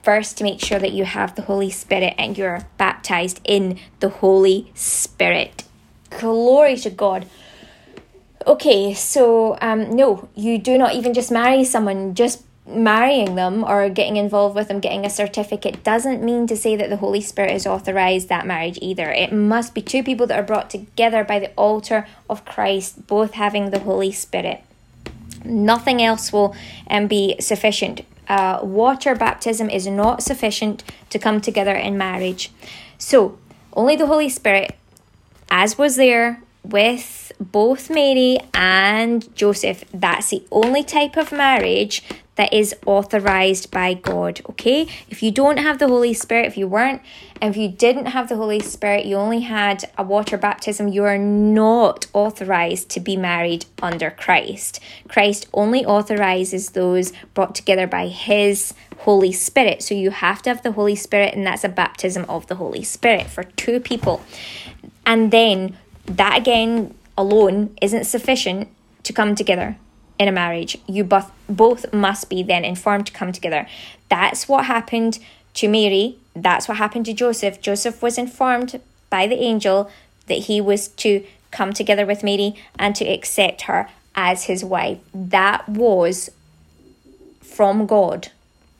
First, 0.02 0.36
to 0.38 0.44
make 0.44 0.60
sure 0.60 0.80
that 0.80 0.92
you 0.92 1.04
have 1.04 1.36
the 1.36 1.42
Holy 1.42 1.70
Spirit 1.70 2.14
and 2.18 2.36
you're 2.36 2.66
baptized 2.76 3.40
in 3.44 3.78
the 4.00 4.08
Holy 4.08 4.72
Spirit. 4.74 5.62
Glory 6.10 6.76
to 6.78 6.90
God. 6.90 7.26
Okay, 8.44 8.94
so 8.94 9.56
um, 9.60 9.94
no, 9.94 10.28
you 10.34 10.58
do 10.58 10.76
not 10.76 10.94
even 10.94 11.14
just 11.14 11.30
marry 11.30 11.62
someone 11.62 12.14
just 12.14 12.42
marrying 12.66 13.34
them 13.34 13.64
or 13.64 13.88
getting 13.88 14.16
involved 14.16 14.54
with 14.54 14.68
them, 14.68 14.80
getting 14.80 15.04
a 15.04 15.10
certificate, 15.10 15.82
doesn't 15.82 16.22
mean 16.22 16.46
to 16.46 16.56
say 16.56 16.76
that 16.76 16.90
the 16.90 16.96
Holy 16.96 17.20
Spirit 17.20 17.50
has 17.50 17.66
authorized 17.66 18.28
that 18.28 18.46
marriage 18.46 18.78
either. 18.80 19.10
It 19.10 19.32
must 19.32 19.74
be 19.74 19.82
two 19.82 20.02
people 20.02 20.26
that 20.28 20.38
are 20.38 20.44
brought 20.44 20.70
together 20.70 21.24
by 21.24 21.38
the 21.40 21.50
altar 21.56 22.06
of 22.30 22.44
Christ, 22.44 23.06
both 23.06 23.32
having 23.32 23.70
the 23.70 23.80
Holy 23.80 24.12
Spirit. 24.12 24.62
Nothing 25.44 26.00
else 26.00 26.32
will 26.32 26.54
um, 26.88 27.08
be 27.08 27.36
sufficient. 27.40 28.02
Uh, 28.28 28.60
water 28.62 29.14
baptism 29.16 29.68
is 29.68 29.86
not 29.86 30.22
sufficient 30.22 30.84
to 31.10 31.18
come 31.18 31.40
together 31.40 31.74
in 31.74 31.98
marriage. 31.98 32.52
So, 32.96 33.38
only 33.72 33.96
the 33.96 34.06
Holy 34.06 34.28
Spirit, 34.28 34.76
as 35.50 35.76
was 35.76 35.96
there 35.96 36.40
with 36.62 37.32
both 37.40 37.90
Mary 37.90 38.38
and 38.54 39.34
Joseph, 39.34 39.84
that's 39.92 40.30
the 40.30 40.44
only 40.52 40.84
type 40.84 41.16
of 41.16 41.32
marriage 41.32 42.04
that 42.36 42.52
is 42.52 42.74
authorized 42.86 43.70
by 43.70 43.94
God. 43.94 44.40
Okay? 44.48 44.82
If 45.10 45.22
you 45.22 45.30
don't 45.30 45.58
have 45.58 45.78
the 45.78 45.88
Holy 45.88 46.14
Spirit, 46.14 46.46
if 46.46 46.56
you 46.56 46.66
weren't, 46.66 47.02
if 47.40 47.56
you 47.56 47.68
didn't 47.68 48.06
have 48.06 48.28
the 48.28 48.36
Holy 48.36 48.60
Spirit, 48.60 49.04
you 49.04 49.16
only 49.16 49.40
had 49.40 49.84
a 49.98 50.02
water 50.02 50.38
baptism, 50.38 50.88
you 50.88 51.04
are 51.04 51.18
not 51.18 52.06
authorized 52.12 52.88
to 52.90 53.00
be 53.00 53.16
married 53.16 53.66
under 53.82 54.10
Christ. 54.10 54.80
Christ 55.08 55.46
only 55.52 55.84
authorizes 55.84 56.70
those 56.70 57.12
brought 57.34 57.54
together 57.54 57.86
by 57.86 58.08
His 58.08 58.72
Holy 58.98 59.32
Spirit. 59.32 59.82
So 59.82 59.94
you 59.94 60.10
have 60.10 60.40
to 60.42 60.50
have 60.50 60.62
the 60.62 60.72
Holy 60.72 60.96
Spirit, 60.96 61.34
and 61.34 61.46
that's 61.46 61.64
a 61.64 61.68
baptism 61.68 62.24
of 62.28 62.46
the 62.46 62.54
Holy 62.54 62.84
Spirit 62.84 63.26
for 63.26 63.44
two 63.44 63.80
people. 63.80 64.22
And 65.04 65.30
then 65.30 65.76
that 66.06 66.38
again 66.38 66.94
alone 67.18 67.76
isn't 67.82 68.04
sufficient 68.04 68.68
to 69.02 69.12
come 69.12 69.34
together 69.34 69.76
in 70.18 70.28
a 70.28 70.32
marriage. 70.32 70.78
You 70.86 71.04
both 71.04 71.30
both 71.48 71.92
must 71.92 72.28
be 72.28 72.42
then 72.42 72.64
informed 72.64 73.06
to 73.06 73.12
come 73.12 73.32
together. 73.32 73.66
That's 74.08 74.48
what 74.48 74.66
happened 74.66 75.18
to 75.54 75.68
Mary. 75.68 76.16
That's 76.34 76.68
what 76.68 76.78
happened 76.78 77.06
to 77.06 77.12
Joseph. 77.12 77.60
Joseph 77.60 78.02
was 78.02 78.18
informed 78.18 78.80
by 79.10 79.26
the 79.26 79.36
angel 79.36 79.90
that 80.26 80.38
he 80.38 80.60
was 80.60 80.88
to 80.88 81.24
come 81.50 81.72
together 81.72 82.06
with 82.06 82.22
Mary 82.22 82.54
and 82.78 82.94
to 82.96 83.04
accept 83.04 83.62
her 83.62 83.88
as 84.14 84.44
his 84.44 84.64
wife. 84.64 84.98
That 85.14 85.68
was 85.68 86.30
from 87.40 87.86
God. 87.86 88.30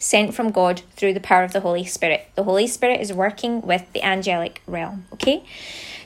Sent 0.03 0.35
from 0.35 0.51
God 0.51 0.83
through 0.97 1.15
the 1.15 1.21
power 1.21 1.45
of 1.45 1.53
the 1.53 1.61
Holy 1.61 1.85
Spirit. 1.85 2.29
The 2.35 2.43
Holy 2.43 2.67
Spirit 2.67 3.01
is 3.01 3.13
working 3.13 3.63
with 3.63 3.93
the 3.93 4.03
angelic 4.03 4.61
realm, 4.67 5.07
okay? 5.13 5.45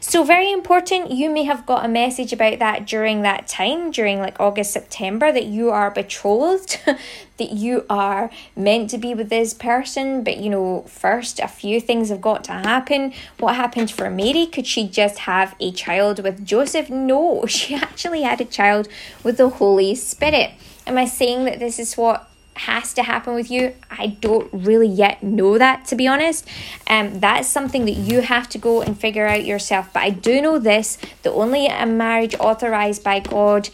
So, 0.00 0.22
very 0.22 0.52
important, 0.52 1.10
you 1.10 1.30
may 1.30 1.44
have 1.44 1.64
got 1.64 1.84
a 1.84 1.88
message 1.88 2.32
about 2.32 2.58
that 2.58 2.86
during 2.86 3.22
that 3.22 3.48
time, 3.48 3.90
during 3.90 4.20
like 4.20 4.38
August, 4.38 4.72
September, 4.72 5.32
that 5.32 5.46
you 5.46 5.70
are 5.70 5.90
betrothed, 5.90 6.78
that 7.38 7.50
you 7.52 7.86
are 7.88 8.30
meant 8.54 8.90
to 8.90 8.98
be 8.98 9.14
with 9.14 9.30
this 9.30 9.54
person. 9.54 10.22
But 10.22 10.36
you 10.36 10.50
know, 10.50 10.82
first, 10.82 11.40
a 11.40 11.48
few 11.48 11.80
things 11.80 12.10
have 12.10 12.20
got 12.20 12.44
to 12.44 12.52
happen. 12.52 13.14
What 13.38 13.56
happened 13.56 13.90
for 13.90 14.10
Mary? 14.10 14.44
Could 14.44 14.66
she 14.66 14.86
just 14.86 15.20
have 15.20 15.56
a 15.58 15.72
child 15.72 16.22
with 16.22 16.44
Joseph? 16.44 16.90
No, 16.90 17.46
she 17.48 17.74
actually 17.74 18.22
had 18.22 18.42
a 18.42 18.44
child 18.44 18.88
with 19.24 19.38
the 19.38 19.48
Holy 19.48 19.94
Spirit. 19.94 20.50
Am 20.86 20.98
I 20.98 21.06
saying 21.06 21.46
that 21.46 21.58
this 21.58 21.78
is 21.78 21.96
what 21.96 22.30
has 22.56 22.94
to 22.94 23.02
happen 23.02 23.34
with 23.34 23.50
you. 23.50 23.74
I 23.90 24.16
don't 24.20 24.48
really 24.52 24.88
yet 24.88 25.22
know 25.22 25.58
that 25.58 25.84
to 25.86 25.96
be 25.96 26.06
honest. 26.06 26.48
Um, 26.88 27.20
that's 27.20 27.48
something 27.48 27.84
that 27.84 27.92
you 27.92 28.20
have 28.20 28.48
to 28.50 28.58
go 28.58 28.82
and 28.82 28.98
figure 28.98 29.26
out 29.26 29.44
yourself. 29.44 29.92
But 29.92 30.02
I 30.02 30.10
do 30.10 30.40
know 30.40 30.58
this: 30.58 30.98
the 31.22 31.32
only 31.32 31.66
a 31.66 31.86
marriage 31.86 32.34
authorized 32.36 33.04
by 33.04 33.20
God, 33.20 33.68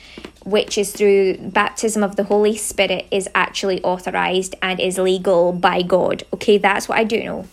which 0.45 0.77
is 0.77 0.93
through 0.93 1.39
baptism 1.39 2.03
of 2.03 2.17
the 2.17 2.25
Holy 2.25 2.57
Spirit, 2.57 3.07
is 3.11 3.29
actually 3.35 3.83
authorized 3.83 4.55
and 4.62 4.81
is 4.81 4.99
legal 4.99 5.53
by 5.53 5.83
God. 5.83 6.25
Okay, 6.35 6.59
that's 6.59 6.89
what 6.89 6.99
I 6.99 7.05
do 7.05 7.23
know. 7.23 7.47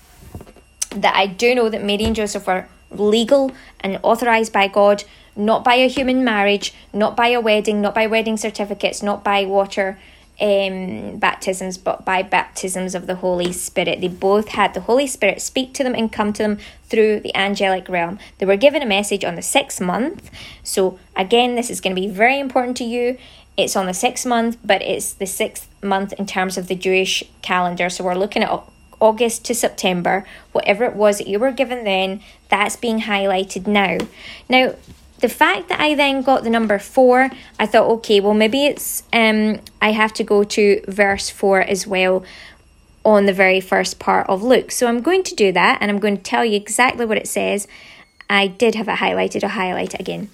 That 0.96 1.16
I 1.16 1.28
do 1.28 1.54
know 1.54 1.70
that 1.70 1.84
Mary 1.84 2.06
and 2.06 2.16
Joseph 2.16 2.48
were 2.48 2.68
legal 2.92 3.52
and 3.82 4.00
authorized 4.02 4.52
by 4.52 4.68
God, 4.68 5.04
not 5.36 5.64
by 5.64 5.76
a 5.76 5.88
human 5.88 6.24
marriage, 6.24 6.74
not 6.92 7.16
by 7.16 7.28
a 7.28 7.40
wedding, 7.40 7.82
not 7.82 7.94
by 7.94 8.08
wedding 8.08 8.38
certificates, 8.38 9.04
not 9.04 9.24
by 9.24 9.46
water 9.46 10.00
um, 10.42 11.18
baptisms, 11.18 11.78
but 11.78 12.06
by 12.06 12.22
baptisms 12.22 12.96
of 12.96 13.08
the 13.08 13.16
Holy 13.16 13.52
Spirit. 13.52 14.02
They 14.02 14.08
both 14.08 14.50
had 14.50 14.74
the 14.74 14.82
Holy 14.82 15.08
Spirit 15.08 15.42
speak 15.42 15.74
to 15.76 15.84
them 15.84 15.96
and 15.96 16.12
come 16.12 16.34
to 16.34 16.44
them 16.44 16.58
through 16.84 17.20
the 17.22 17.36
angelic 17.36 17.90
realm. 17.90 18.20
They 18.38 18.46
were 18.46 18.56
given 18.56 18.82
a 18.82 18.86
message 18.86 19.26
on 19.26 19.36
the 19.36 19.42
sixth 19.42 19.82
month. 19.82 20.32
So, 20.64 21.00
again, 21.16 21.56
this 21.56 21.70
is 21.70 21.82
going 21.82 21.96
to 21.96 22.02
be 22.02 22.08
very 22.08 22.40
important 22.40 22.78
to 22.78 22.84
you. 22.84 23.18
It's 23.58 23.76
on 23.76 23.86
the 23.86 23.94
sixth 23.94 24.26
month, 24.26 24.58
but 24.64 24.82
it's 24.82 25.14
the 25.14 25.28
sixth 25.28 25.68
month 25.84 26.14
in 26.14 26.26
terms 26.26 26.58
of 26.58 26.68
the 26.68 26.76
Jewish 26.76 27.24
calendar. 27.42 27.90
So, 27.90 28.04
we're 28.04 28.16
looking 28.16 28.44
at 28.44 28.64
August 29.00 29.46
to 29.46 29.56
September, 29.56 30.26
whatever 30.52 30.84
it 30.86 30.96
was 30.96 31.18
that 31.18 31.28
you 31.28 31.40
were 31.40 31.52
given 31.52 31.84
then, 31.84 32.22
that's 32.50 32.76
being 32.76 33.02
highlighted 33.02 33.68
now. 33.68 33.98
Now, 34.50 34.76
the 35.20 35.30
fact 35.30 35.70
that 35.70 35.80
I 35.80 35.96
then 35.96 36.22
got 36.22 36.44
the 36.44 36.50
number 36.50 36.80
four, 36.80 37.30
I 37.60 37.66
thought, 37.66 37.90
okay, 37.98 38.20
well, 38.20 38.34
maybe 38.34 38.66
it's 38.66 39.04
um, 39.12 39.60
I 39.82 39.92
have 39.92 40.14
to 40.14 40.24
go 40.24 40.44
to 40.44 40.82
verse 40.88 41.30
four 41.30 41.62
as 41.62 41.86
well 41.86 42.24
on 43.04 43.26
the 43.26 43.34
very 43.34 43.62
first 43.62 44.00
part 44.00 44.28
of 44.30 44.44
Luke. 44.44 44.72
So 44.72 44.88
I'm 44.88 45.02
going 45.02 45.24
to 45.24 45.36
do 45.36 45.52
that 45.52 45.80
and 45.82 45.90
I'm 45.90 46.00
going 46.00 46.18
to 46.18 46.24
tell 46.24 46.46
you 46.46 46.56
exactly 46.56 47.06
what 47.06 47.18
it 47.18 47.28
says. 47.28 47.68
I 48.30 48.48
did 48.48 48.76
have 48.76 48.88
it 48.88 48.98
highlighted, 48.98 49.44
I'll 49.44 49.50
highlight 49.50 49.94
it 49.94 50.00
again. 50.00 50.30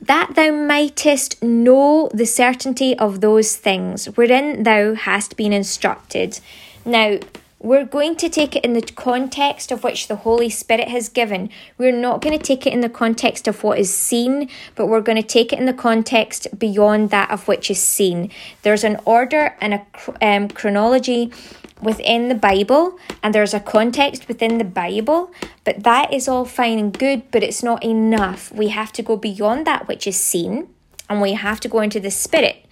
That 0.00 0.34
thou 0.34 0.50
mightest 0.52 1.42
know 1.42 2.10
the 2.12 2.26
certainty 2.26 2.96
of 2.98 3.20
those 3.20 3.56
things 3.56 4.06
wherein 4.16 4.62
thou 4.62 4.94
hast 4.94 5.36
been 5.36 5.52
instructed. 5.52 6.40
Now, 6.84 7.18
we're 7.64 7.86
going 7.86 8.14
to 8.16 8.28
take 8.28 8.54
it 8.54 8.62
in 8.62 8.74
the 8.74 8.82
context 8.82 9.72
of 9.72 9.82
which 9.82 10.06
the 10.06 10.16
Holy 10.16 10.50
Spirit 10.50 10.88
has 10.88 11.08
given. 11.08 11.48
We're 11.78 11.96
not 11.96 12.20
going 12.20 12.38
to 12.38 12.44
take 12.44 12.66
it 12.66 12.74
in 12.74 12.82
the 12.82 12.90
context 12.90 13.48
of 13.48 13.64
what 13.64 13.78
is 13.78 13.92
seen, 13.92 14.50
but 14.74 14.86
we're 14.86 15.00
going 15.00 15.20
to 15.20 15.26
take 15.26 15.50
it 15.50 15.58
in 15.58 15.64
the 15.64 15.72
context 15.72 16.46
beyond 16.58 17.08
that 17.08 17.30
of 17.30 17.48
which 17.48 17.70
is 17.70 17.80
seen. 17.80 18.30
There's 18.62 18.84
an 18.84 19.00
order 19.06 19.56
and 19.62 19.74
a 19.74 19.86
um, 20.20 20.48
chronology 20.48 21.32
within 21.80 22.28
the 22.28 22.34
Bible, 22.34 22.98
and 23.22 23.34
there's 23.34 23.54
a 23.54 23.60
context 23.60 24.28
within 24.28 24.58
the 24.58 24.64
Bible, 24.64 25.32
but 25.64 25.84
that 25.84 26.12
is 26.12 26.28
all 26.28 26.44
fine 26.44 26.78
and 26.78 26.96
good, 26.96 27.30
but 27.30 27.42
it's 27.42 27.62
not 27.62 27.82
enough. 27.82 28.52
We 28.52 28.68
have 28.68 28.92
to 28.92 29.02
go 29.02 29.16
beyond 29.16 29.66
that 29.66 29.88
which 29.88 30.06
is 30.06 30.20
seen, 30.20 30.68
and 31.08 31.22
we 31.22 31.32
have 31.32 31.60
to 31.60 31.68
go 31.68 31.80
into 31.80 31.98
the 31.98 32.10
Spirit. 32.10 32.66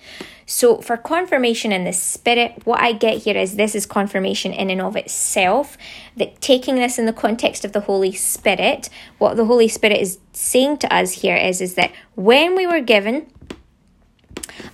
So, 0.52 0.82
for 0.82 0.99
confirmation 0.99 1.73
in 1.73 1.85
the 1.85 1.94
spirit, 1.94 2.61
what 2.66 2.78
I 2.78 2.92
get 2.92 3.23
here 3.23 3.38
is 3.38 3.56
this 3.56 3.75
is 3.75 3.87
confirmation 3.87 4.52
in 4.52 4.68
and 4.68 4.82
of 4.82 4.97
itself. 4.97 5.78
That 6.14 6.42
taking 6.42 6.75
this 6.75 6.99
in 6.99 7.06
the 7.06 7.12
context 7.14 7.64
of 7.64 7.73
the 7.73 7.80
Holy 7.80 8.12
Spirit, 8.12 8.90
what 9.16 9.38
the 9.38 9.47
Holy 9.47 9.66
Spirit 9.66 9.99
is 9.99 10.18
saying 10.35 10.76
to 10.78 10.94
us 10.94 11.23
here 11.23 11.37
is, 11.37 11.62
is 11.62 11.73
that 11.76 11.90
when 12.16 12.54
we 12.54 12.66
were 12.66 12.82
given 12.82 13.32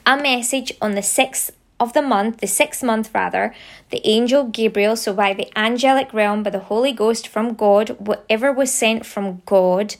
a 0.04 0.16
message 0.16 0.72
on 0.82 0.96
the 0.96 1.02
sixth 1.02 1.52
of 1.78 1.92
the 1.92 2.02
month, 2.02 2.38
the 2.38 2.48
sixth 2.48 2.82
month 2.82 3.14
rather, 3.14 3.54
the 3.90 4.04
angel 4.04 4.48
Gabriel, 4.48 4.96
so 4.96 5.14
by 5.14 5.32
the 5.32 5.46
angelic 5.56 6.12
realm, 6.12 6.42
by 6.42 6.50
the 6.50 6.58
Holy 6.58 6.90
Ghost 6.90 7.28
from 7.28 7.54
God, 7.54 7.90
whatever 8.00 8.52
was 8.52 8.74
sent 8.74 9.06
from 9.06 9.42
God, 9.46 9.94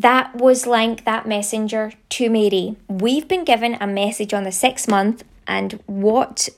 that 0.00 0.34
was 0.34 0.66
like 0.66 1.04
that 1.04 1.28
messenger 1.28 1.92
to 2.08 2.30
Mary. 2.30 2.76
We've 2.88 3.28
been 3.28 3.44
given 3.44 3.76
a 3.80 3.86
message 3.86 4.32
on 4.32 4.44
the 4.44 4.52
sixth 4.52 4.88
month, 4.88 5.24
and 5.46 5.78
what 5.86 6.48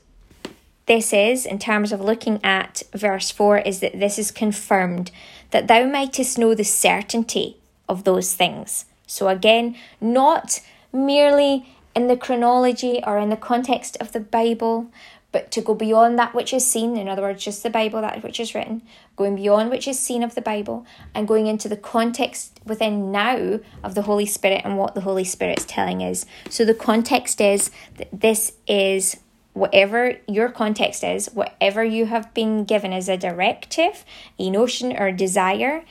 this 0.87 1.12
is, 1.12 1.44
in 1.44 1.59
terms 1.59 1.90
of 1.90 2.00
looking 2.00 2.38
at 2.44 2.83
verse 2.94 3.31
4, 3.33 3.59
is 3.59 3.81
that 3.81 3.98
this 3.98 4.18
is 4.18 4.31
confirmed 4.31 5.11
that 5.50 5.66
thou 5.66 5.87
mightest 5.87 6.38
know 6.38 6.55
the 6.55 6.64
certainty 6.64 7.57
of 7.88 8.05
those 8.05 8.33
things. 8.35 8.85
So, 9.09 9.28
again, 9.28 9.76
not 10.00 10.61
merely 10.92 11.66
in 11.96 12.07
the 12.07 12.16
chronology 12.16 13.00
or 13.05 13.18
in 13.18 13.31
the 13.31 13.37
context 13.37 13.96
of 14.00 14.12
the 14.12 14.20
Bible, 14.20 14.87
but 15.33 15.51
to 15.51 15.62
go 15.62 15.75
beyond 15.75 16.18
that 16.18 16.35
which 16.35 16.53
is 16.53 16.71
seen, 16.71 16.97
in 16.97 17.09
other 17.09 17.23
words, 17.23 17.42
just 17.42 17.62
the 17.62 17.71
Bible, 17.71 18.03
that 18.03 18.23
which 18.23 18.38
is 18.38 18.55
written, 18.55 18.83
going 19.16 19.35
beyond 19.35 19.71
which 19.71 19.88
is 19.88 19.99
seen 19.99 20.23
of 20.23 20.35
the 20.35 20.42
Bible, 20.42 20.87
and 21.14 21.27
going 21.27 21.47
into 21.47 21.68
the 21.68 21.77
context 21.77 22.61
within 22.64 23.11
now 23.11 23.59
of 23.83 23.95
the 23.95 24.03
Holy 24.03 24.27
Spirit 24.27 24.62
and 24.64 24.77
what 24.77 24.95
the 24.95 25.01
Holy 25.01 25.25
Spirit 25.25 25.59
is 25.59 25.64
telling 25.64 26.03
us. 26.03 26.27
So 26.51 26.64
the 26.64 26.75
context 26.75 27.40
is 27.40 27.71
that 27.97 28.21
this 28.21 28.53
is 28.68 29.16
whatever 29.55 30.18
your 30.29 30.51
context 30.51 31.03
is, 31.03 31.29
whatever 31.33 31.83
you 31.83 32.07
have 32.07 32.33
been 32.35 32.64
given 32.64 32.92
as 32.92 33.09
a 33.09 33.16
directive, 33.16 34.05
a 34.38 34.51
notion, 34.51 34.97
or 34.97 35.12
desire, 35.12 35.85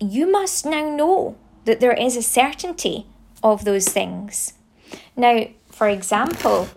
you 0.00 0.30
must 0.30 0.64
now 0.64 0.88
know 0.88 1.36
that 1.64 1.80
there 1.80 1.92
is 1.92 2.16
a 2.16 2.22
certainty 2.22 3.06
of 3.42 3.64
those 3.64 3.88
things. 3.88 4.54
Now, 5.16 5.48
for 5.70 5.88
example, 5.88 6.68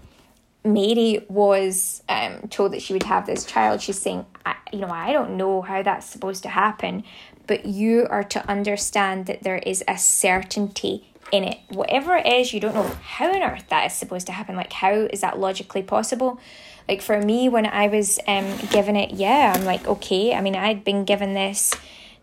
Mary 0.64 1.26
was 1.28 2.04
um, 2.08 2.48
told 2.50 2.74
that 2.74 2.82
she 2.82 2.94
would 2.94 3.04
have 3.04 3.26
this 3.26 3.46
child, 3.46 3.82
she's 3.82 4.00
saying, 4.00 4.26
you 4.72 4.80
know, 4.80 4.90
I 4.90 5.12
don't 5.12 5.38
know 5.38 5.62
how 5.62 5.82
that's 5.82 6.06
supposed 6.06 6.44
to 6.44 6.50
happen, 6.50 7.04
but 7.48 7.66
you 7.66 8.08
are 8.10 8.24
to 8.26 8.48
understand 8.50 9.26
that 9.26 9.44
there 9.44 9.58
is 9.58 9.84
a 9.88 9.98
certainty 9.98 11.08
in 11.32 11.44
it. 11.44 11.60
Whatever 11.70 12.16
it 12.16 12.28
is, 12.28 12.54
you 12.54 12.60
don't 12.60 12.76
know 12.76 12.92
how 13.04 13.34
on 13.34 13.42
earth 13.42 13.66
that 13.70 13.86
is 13.86 13.94
supposed 13.94 14.28
to 14.28 14.34
happen. 14.34 14.56
Like, 14.56 14.74
how 14.74 14.92
is 14.94 15.22
that 15.22 15.40
logically 15.40 15.82
possible? 15.82 16.40
Like, 16.88 17.02
for 17.02 17.20
me, 17.20 17.50
when 17.50 17.66
I 17.66 17.88
was 17.88 18.20
um, 18.28 18.58
given 18.70 18.96
it, 18.96 19.12
yeah, 19.12 19.54
I'm 19.56 19.66
like, 19.66 19.88
okay. 19.88 20.34
I 20.34 20.42
mean, 20.42 20.56
I'd 20.56 20.84
been 20.84 21.06
given 21.06 21.34
this, 21.34 21.74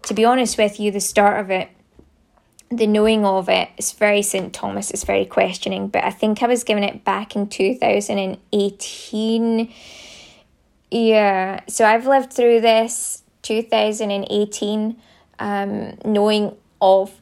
to 0.02 0.14
be 0.14 0.24
honest 0.24 0.58
with 0.58 0.78
you, 0.78 0.90
the 0.90 1.00
start 1.00 1.40
of 1.40 1.50
it 1.50 1.70
the 2.70 2.86
knowing 2.86 3.24
of 3.24 3.48
it 3.48 3.70
is 3.78 3.92
very 3.92 4.20
St. 4.22 4.52
Thomas, 4.52 4.90
it's 4.90 5.04
very 5.04 5.24
questioning, 5.24 5.88
but 5.88 6.04
I 6.04 6.10
think 6.10 6.42
I 6.42 6.46
was 6.46 6.64
given 6.64 6.84
it 6.84 7.02
back 7.04 7.34
in 7.34 7.48
2018. 7.48 9.72
Yeah, 10.90 11.60
so 11.66 11.86
I've 11.86 12.06
lived 12.06 12.30
through 12.32 12.60
this 12.60 13.22
2018, 13.42 14.96
um, 15.38 15.98
knowing 16.04 16.54
of 16.80 17.12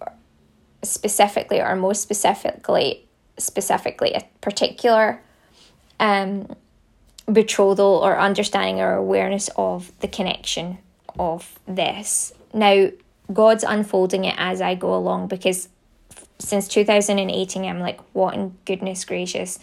specifically 0.83 1.61
or 1.61 1.77
most 1.77 2.03
specifically, 2.03 3.05
specifically 3.39 4.15
a 4.15 4.25
particular 4.41 5.23
um, 6.01 6.49
betrothal 7.31 8.01
or 8.03 8.19
understanding 8.19 8.81
or 8.81 8.95
awareness 8.95 9.49
of 9.57 9.93
the 10.01 10.09
connection 10.09 10.79
of 11.19 11.59
this. 11.67 12.33
Now, 12.53 12.91
God's 13.33 13.65
unfolding 13.65 14.25
it 14.25 14.35
as 14.39 14.61
I 14.61 14.75
go 14.75 14.95
along 14.95 15.29
because 15.29 15.69
since 16.39 16.69
2018, 16.69 17.65
I'm 17.65 17.81
like, 17.81 18.01
what 18.13 18.35
in 18.35 18.57
goodness 18.65 19.05
gracious. 19.05 19.59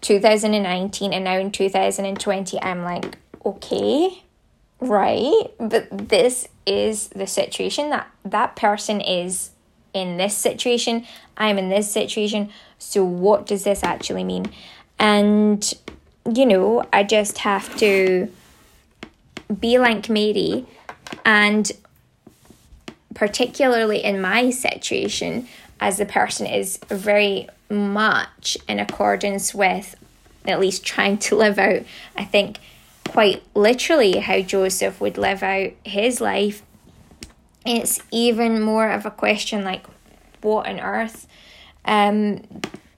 2019 0.00 1.12
and 1.12 1.24
now 1.24 1.38
in 1.38 1.50
2020, 1.50 2.62
I'm 2.62 2.82
like, 2.82 3.18
okay, 3.44 4.22
right, 4.80 5.44
but 5.58 5.88
this 5.90 6.48
is 6.66 7.08
the 7.08 7.26
situation 7.26 7.90
that 7.90 8.10
that 8.24 8.56
person 8.56 9.00
is 9.00 9.50
in 9.94 10.16
this 10.16 10.36
situation. 10.36 11.06
I'm 11.36 11.58
in 11.58 11.68
this 11.68 11.90
situation. 11.90 12.50
So, 12.78 13.04
what 13.04 13.46
does 13.46 13.64
this 13.64 13.82
actually 13.82 14.24
mean? 14.24 14.46
And, 14.98 15.72
you 16.34 16.44
know, 16.46 16.84
I 16.92 17.02
just 17.02 17.38
have 17.38 17.76
to 17.78 18.30
be 19.60 19.78
like 19.78 20.08
Mary 20.08 20.66
and 21.24 21.70
particularly 23.16 24.04
in 24.04 24.20
my 24.20 24.50
situation, 24.50 25.48
as 25.80 25.96
the 25.96 26.04
person 26.04 26.46
is 26.46 26.78
very 26.88 27.48
much 27.70 28.58
in 28.68 28.78
accordance 28.78 29.54
with 29.54 29.96
at 30.44 30.60
least 30.60 30.84
trying 30.84 31.16
to 31.18 31.34
live 31.34 31.58
out, 31.58 31.82
I 32.14 32.24
think, 32.24 32.58
quite 33.08 33.42
literally 33.54 34.18
how 34.18 34.40
Joseph 34.42 35.00
would 35.00 35.16
live 35.16 35.42
out 35.42 35.70
his 35.82 36.20
life. 36.20 36.62
It's 37.64 38.00
even 38.12 38.60
more 38.60 38.90
of 38.90 39.06
a 39.06 39.10
question 39.10 39.64
like, 39.64 39.86
what 40.42 40.68
on 40.68 40.78
earth? 40.78 41.26
Um, 41.86 42.42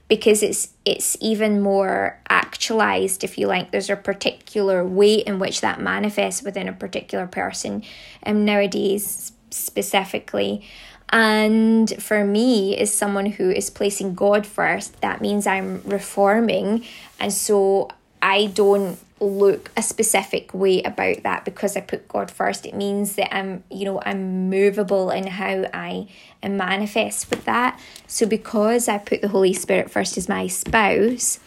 because 0.09 0.43
it's 0.43 0.71
it's 0.85 1.17
even 1.21 1.61
more 1.61 2.19
actualized 2.29 3.23
if 3.23 3.37
you 3.39 3.47
like 3.47 3.71
there's 3.71 3.91
a 3.91 3.97
particular 3.97 4.83
way 4.83 5.17
in 5.17 5.39
which 5.39 5.61
that 5.61 5.81
manifests 5.81 6.43
within 6.43 6.67
a 6.67 6.73
particular 6.73 7.27
person 7.27 7.85
and 8.23 8.39
um, 8.39 8.45
nowadays 8.47 9.33
specifically 9.51 10.67
and 11.11 12.03
for 12.03 12.25
me 12.25 12.77
as 12.77 12.93
someone 12.93 13.27
who 13.27 13.51
is 13.51 13.71
placing 13.71 14.15
god 14.15 14.47
first 14.47 15.01
that 15.01 15.21
means 15.21 15.47
i'm 15.47 15.83
reforming 15.85 16.85
and 17.19 17.33
so 17.33 17.89
i 18.21 18.47
don't 18.47 18.99
look 19.21 19.71
a 19.77 19.83
specific 19.83 20.53
way 20.55 20.83
about 20.83 21.23
that 21.23 21.45
because 21.45 21.77
I 21.77 21.81
put 21.81 22.09
God 22.09 22.31
first. 22.31 22.67
It 22.67 22.75
means 22.75 23.17
that 23.17 23.35
I'm, 23.35 23.65
you 23.71 23.85
know, 23.85 24.01
I'm 24.05 24.49
movable 24.49 25.11
in 25.11 25.27
how 25.27 25.67
I 25.75 26.09
manifest 26.43 27.31
with 27.31 27.45
that. 27.45 27.81
So 28.07 28.27
because 28.27 28.89
I 28.89 28.99
put 28.99 29.21
the 29.21 29.29
Holy 29.29 29.53
Spirit 29.53 29.91
first 29.91 30.17
as 30.17 30.29
my 30.29 30.47
spouse, 30.47 31.41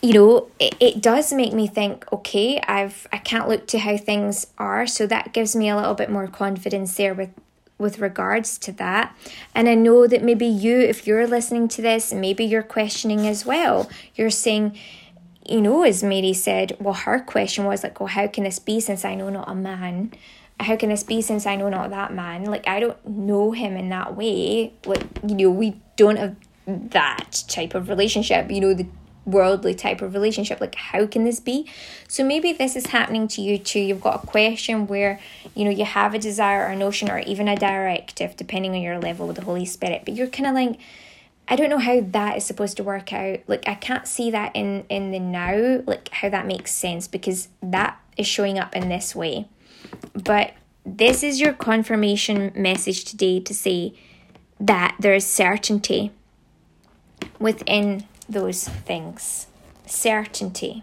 you 0.00 0.12
know, 0.12 0.48
it, 0.60 0.76
it 0.78 1.02
does 1.02 1.32
make 1.32 1.52
me 1.52 1.66
think, 1.66 2.10
okay, 2.12 2.60
I've 2.60 3.06
I 3.12 3.18
can't 3.18 3.48
look 3.48 3.66
to 3.68 3.78
how 3.78 3.96
things 3.96 4.46
are. 4.56 4.86
So 4.86 5.06
that 5.06 5.32
gives 5.32 5.56
me 5.56 5.68
a 5.68 5.76
little 5.76 5.94
bit 5.94 6.10
more 6.10 6.28
confidence 6.28 6.96
there 6.96 7.14
with 7.14 7.30
with 7.78 7.98
regards 8.00 8.58
to 8.58 8.72
that. 8.72 9.16
And 9.54 9.68
I 9.68 9.74
know 9.74 10.06
that 10.06 10.22
maybe 10.22 10.46
you, 10.46 10.78
if 10.80 11.06
you're 11.06 11.26
listening 11.26 11.68
to 11.68 11.82
this, 11.82 12.12
maybe 12.12 12.44
you're 12.44 12.62
questioning 12.62 13.26
as 13.26 13.46
well. 13.46 13.88
You're 14.16 14.30
saying, 14.30 14.76
you 15.48 15.60
know, 15.60 15.84
as 15.84 16.02
Mary 16.02 16.32
said, 16.32 16.76
well, 16.80 16.94
her 16.94 17.20
question 17.20 17.64
was 17.64 17.84
like, 17.84 18.00
well, 18.00 18.08
how 18.08 18.26
can 18.26 18.44
this 18.44 18.58
be 18.58 18.80
since 18.80 19.04
I 19.04 19.14
know 19.14 19.30
not 19.30 19.48
a 19.48 19.54
man? 19.54 20.12
How 20.60 20.74
can 20.76 20.88
this 20.88 21.04
be 21.04 21.22
since 21.22 21.46
I 21.46 21.54
know 21.54 21.68
not 21.68 21.90
that 21.90 22.12
man? 22.12 22.44
Like, 22.44 22.66
I 22.66 22.80
don't 22.80 23.06
know 23.06 23.52
him 23.52 23.76
in 23.76 23.88
that 23.90 24.16
way. 24.16 24.72
Like, 24.84 25.04
you 25.26 25.36
know, 25.36 25.50
we 25.50 25.80
don't 25.96 26.16
have 26.16 26.36
that 26.66 27.44
type 27.48 27.76
of 27.76 27.88
relationship, 27.88 28.50
you 28.50 28.60
know, 28.60 28.74
the 28.74 28.86
worldly 29.28 29.74
type 29.74 30.00
of 30.00 30.14
relationship. 30.14 30.60
Like, 30.60 30.74
how 30.74 31.06
can 31.06 31.24
this 31.24 31.40
be? 31.40 31.70
So 32.08 32.24
maybe 32.24 32.52
this 32.52 32.76
is 32.76 32.86
happening 32.86 33.28
to 33.28 33.42
you 33.42 33.58
too. 33.58 33.80
You've 33.80 34.00
got 34.00 34.24
a 34.24 34.26
question 34.26 34.86
where, 34.86 35.20
you 35.54 35.64
know, 35.64 35.70
you 35.70 35.84
have 35.84 36.14
a 36.14 36.18
desire 36.18 36.62
or 36.62 36.68
a 36.68 36.76
notion 36.76 37.10
or 37.10 37.18
even 37.20 37.48
a 37.48 37.56
directive, 37.56 38.36
depending 38.36 38.72
on 38.74 38.80
your 38.80 38.98
level 38.98 39.26
with 39.26 39.36
the 39.36 39.44
Holy 39.44 39.66
Spirit, 39.66 40.02
but 40.04 40.14
you're 40.14 40.28
kind 40.28 40.46
of 40.46 40.54
like, 40.54 40.80
I 41.46 41.56
don't 41.56 41.70
know 41.70 41.78
how 41.78 42.00
that 42.00 42.36
is 42.36 42.44
supposed 42.44 42.76
to 42.76 42.84
work 42.84 43.12
out. 43.12 43.40
Like 43.46 43.66
I 43.66 43.74
can't 43.74 44.06
see 44.06 44.30
that 44.30 44.54
in 44.54 44.84
in 44.88 45.12
the 45.12 45.18
now, 45.18 45.82
like 45.86 46.08
how 46.10 46.28
that 46.28 46.46
makes 46.46 46.72
sense 46.72 47.08
because 47.08 47.48
that 47.62 47.98
is 48.18 48.26
showing 48.26 48.58
up 48.58 48.76
in 48.76 48.88
this 48.88 49.14
way. 49.14 49.48
But 50.12 50.52
this 50.84 51.22
is 51.22 51.40
your 51.40 51.54
confirmation 51.54 52.52
message 52.54 53.04
today 53.04 53.40
to 53.40 53.54
say 53.54 53.94
that 54.60 54.96
there 54.98 55.14
is 55.14 55.26
certainty 55.26 56.10
within 57.38 58.04
those 58.28 58.68
things. 58.68 59.46
Certainty 59.86 60.82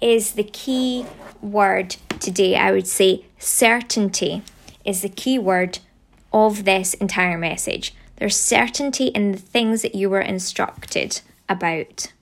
is 0.00 0.32
the 0.32 0.44
key 0.44 1.06
word 1.40 1.96
today. 2.20 2.56
I 2.56 2.72
would 2.72 2.86
say 2.86 3.24
certainty 3.38 4.42
is 4.84 5.02
the 5.02 5.08
key 5.08 5.38
word 5.38 5.78
of 6.32 6.64
this 6.64 6.94
entire 6.94 7.38
message. 7.38 7.94
There's 8.16 8.38
certainty 8.38 9.06
in 9.06 9.32
the 9.32 9.38
things 9.38 9.82
that 9.82 9.94
you 9.94 10.10
were 10.10 10.20
instructed 10.20 11.20
about. 11.48 12.12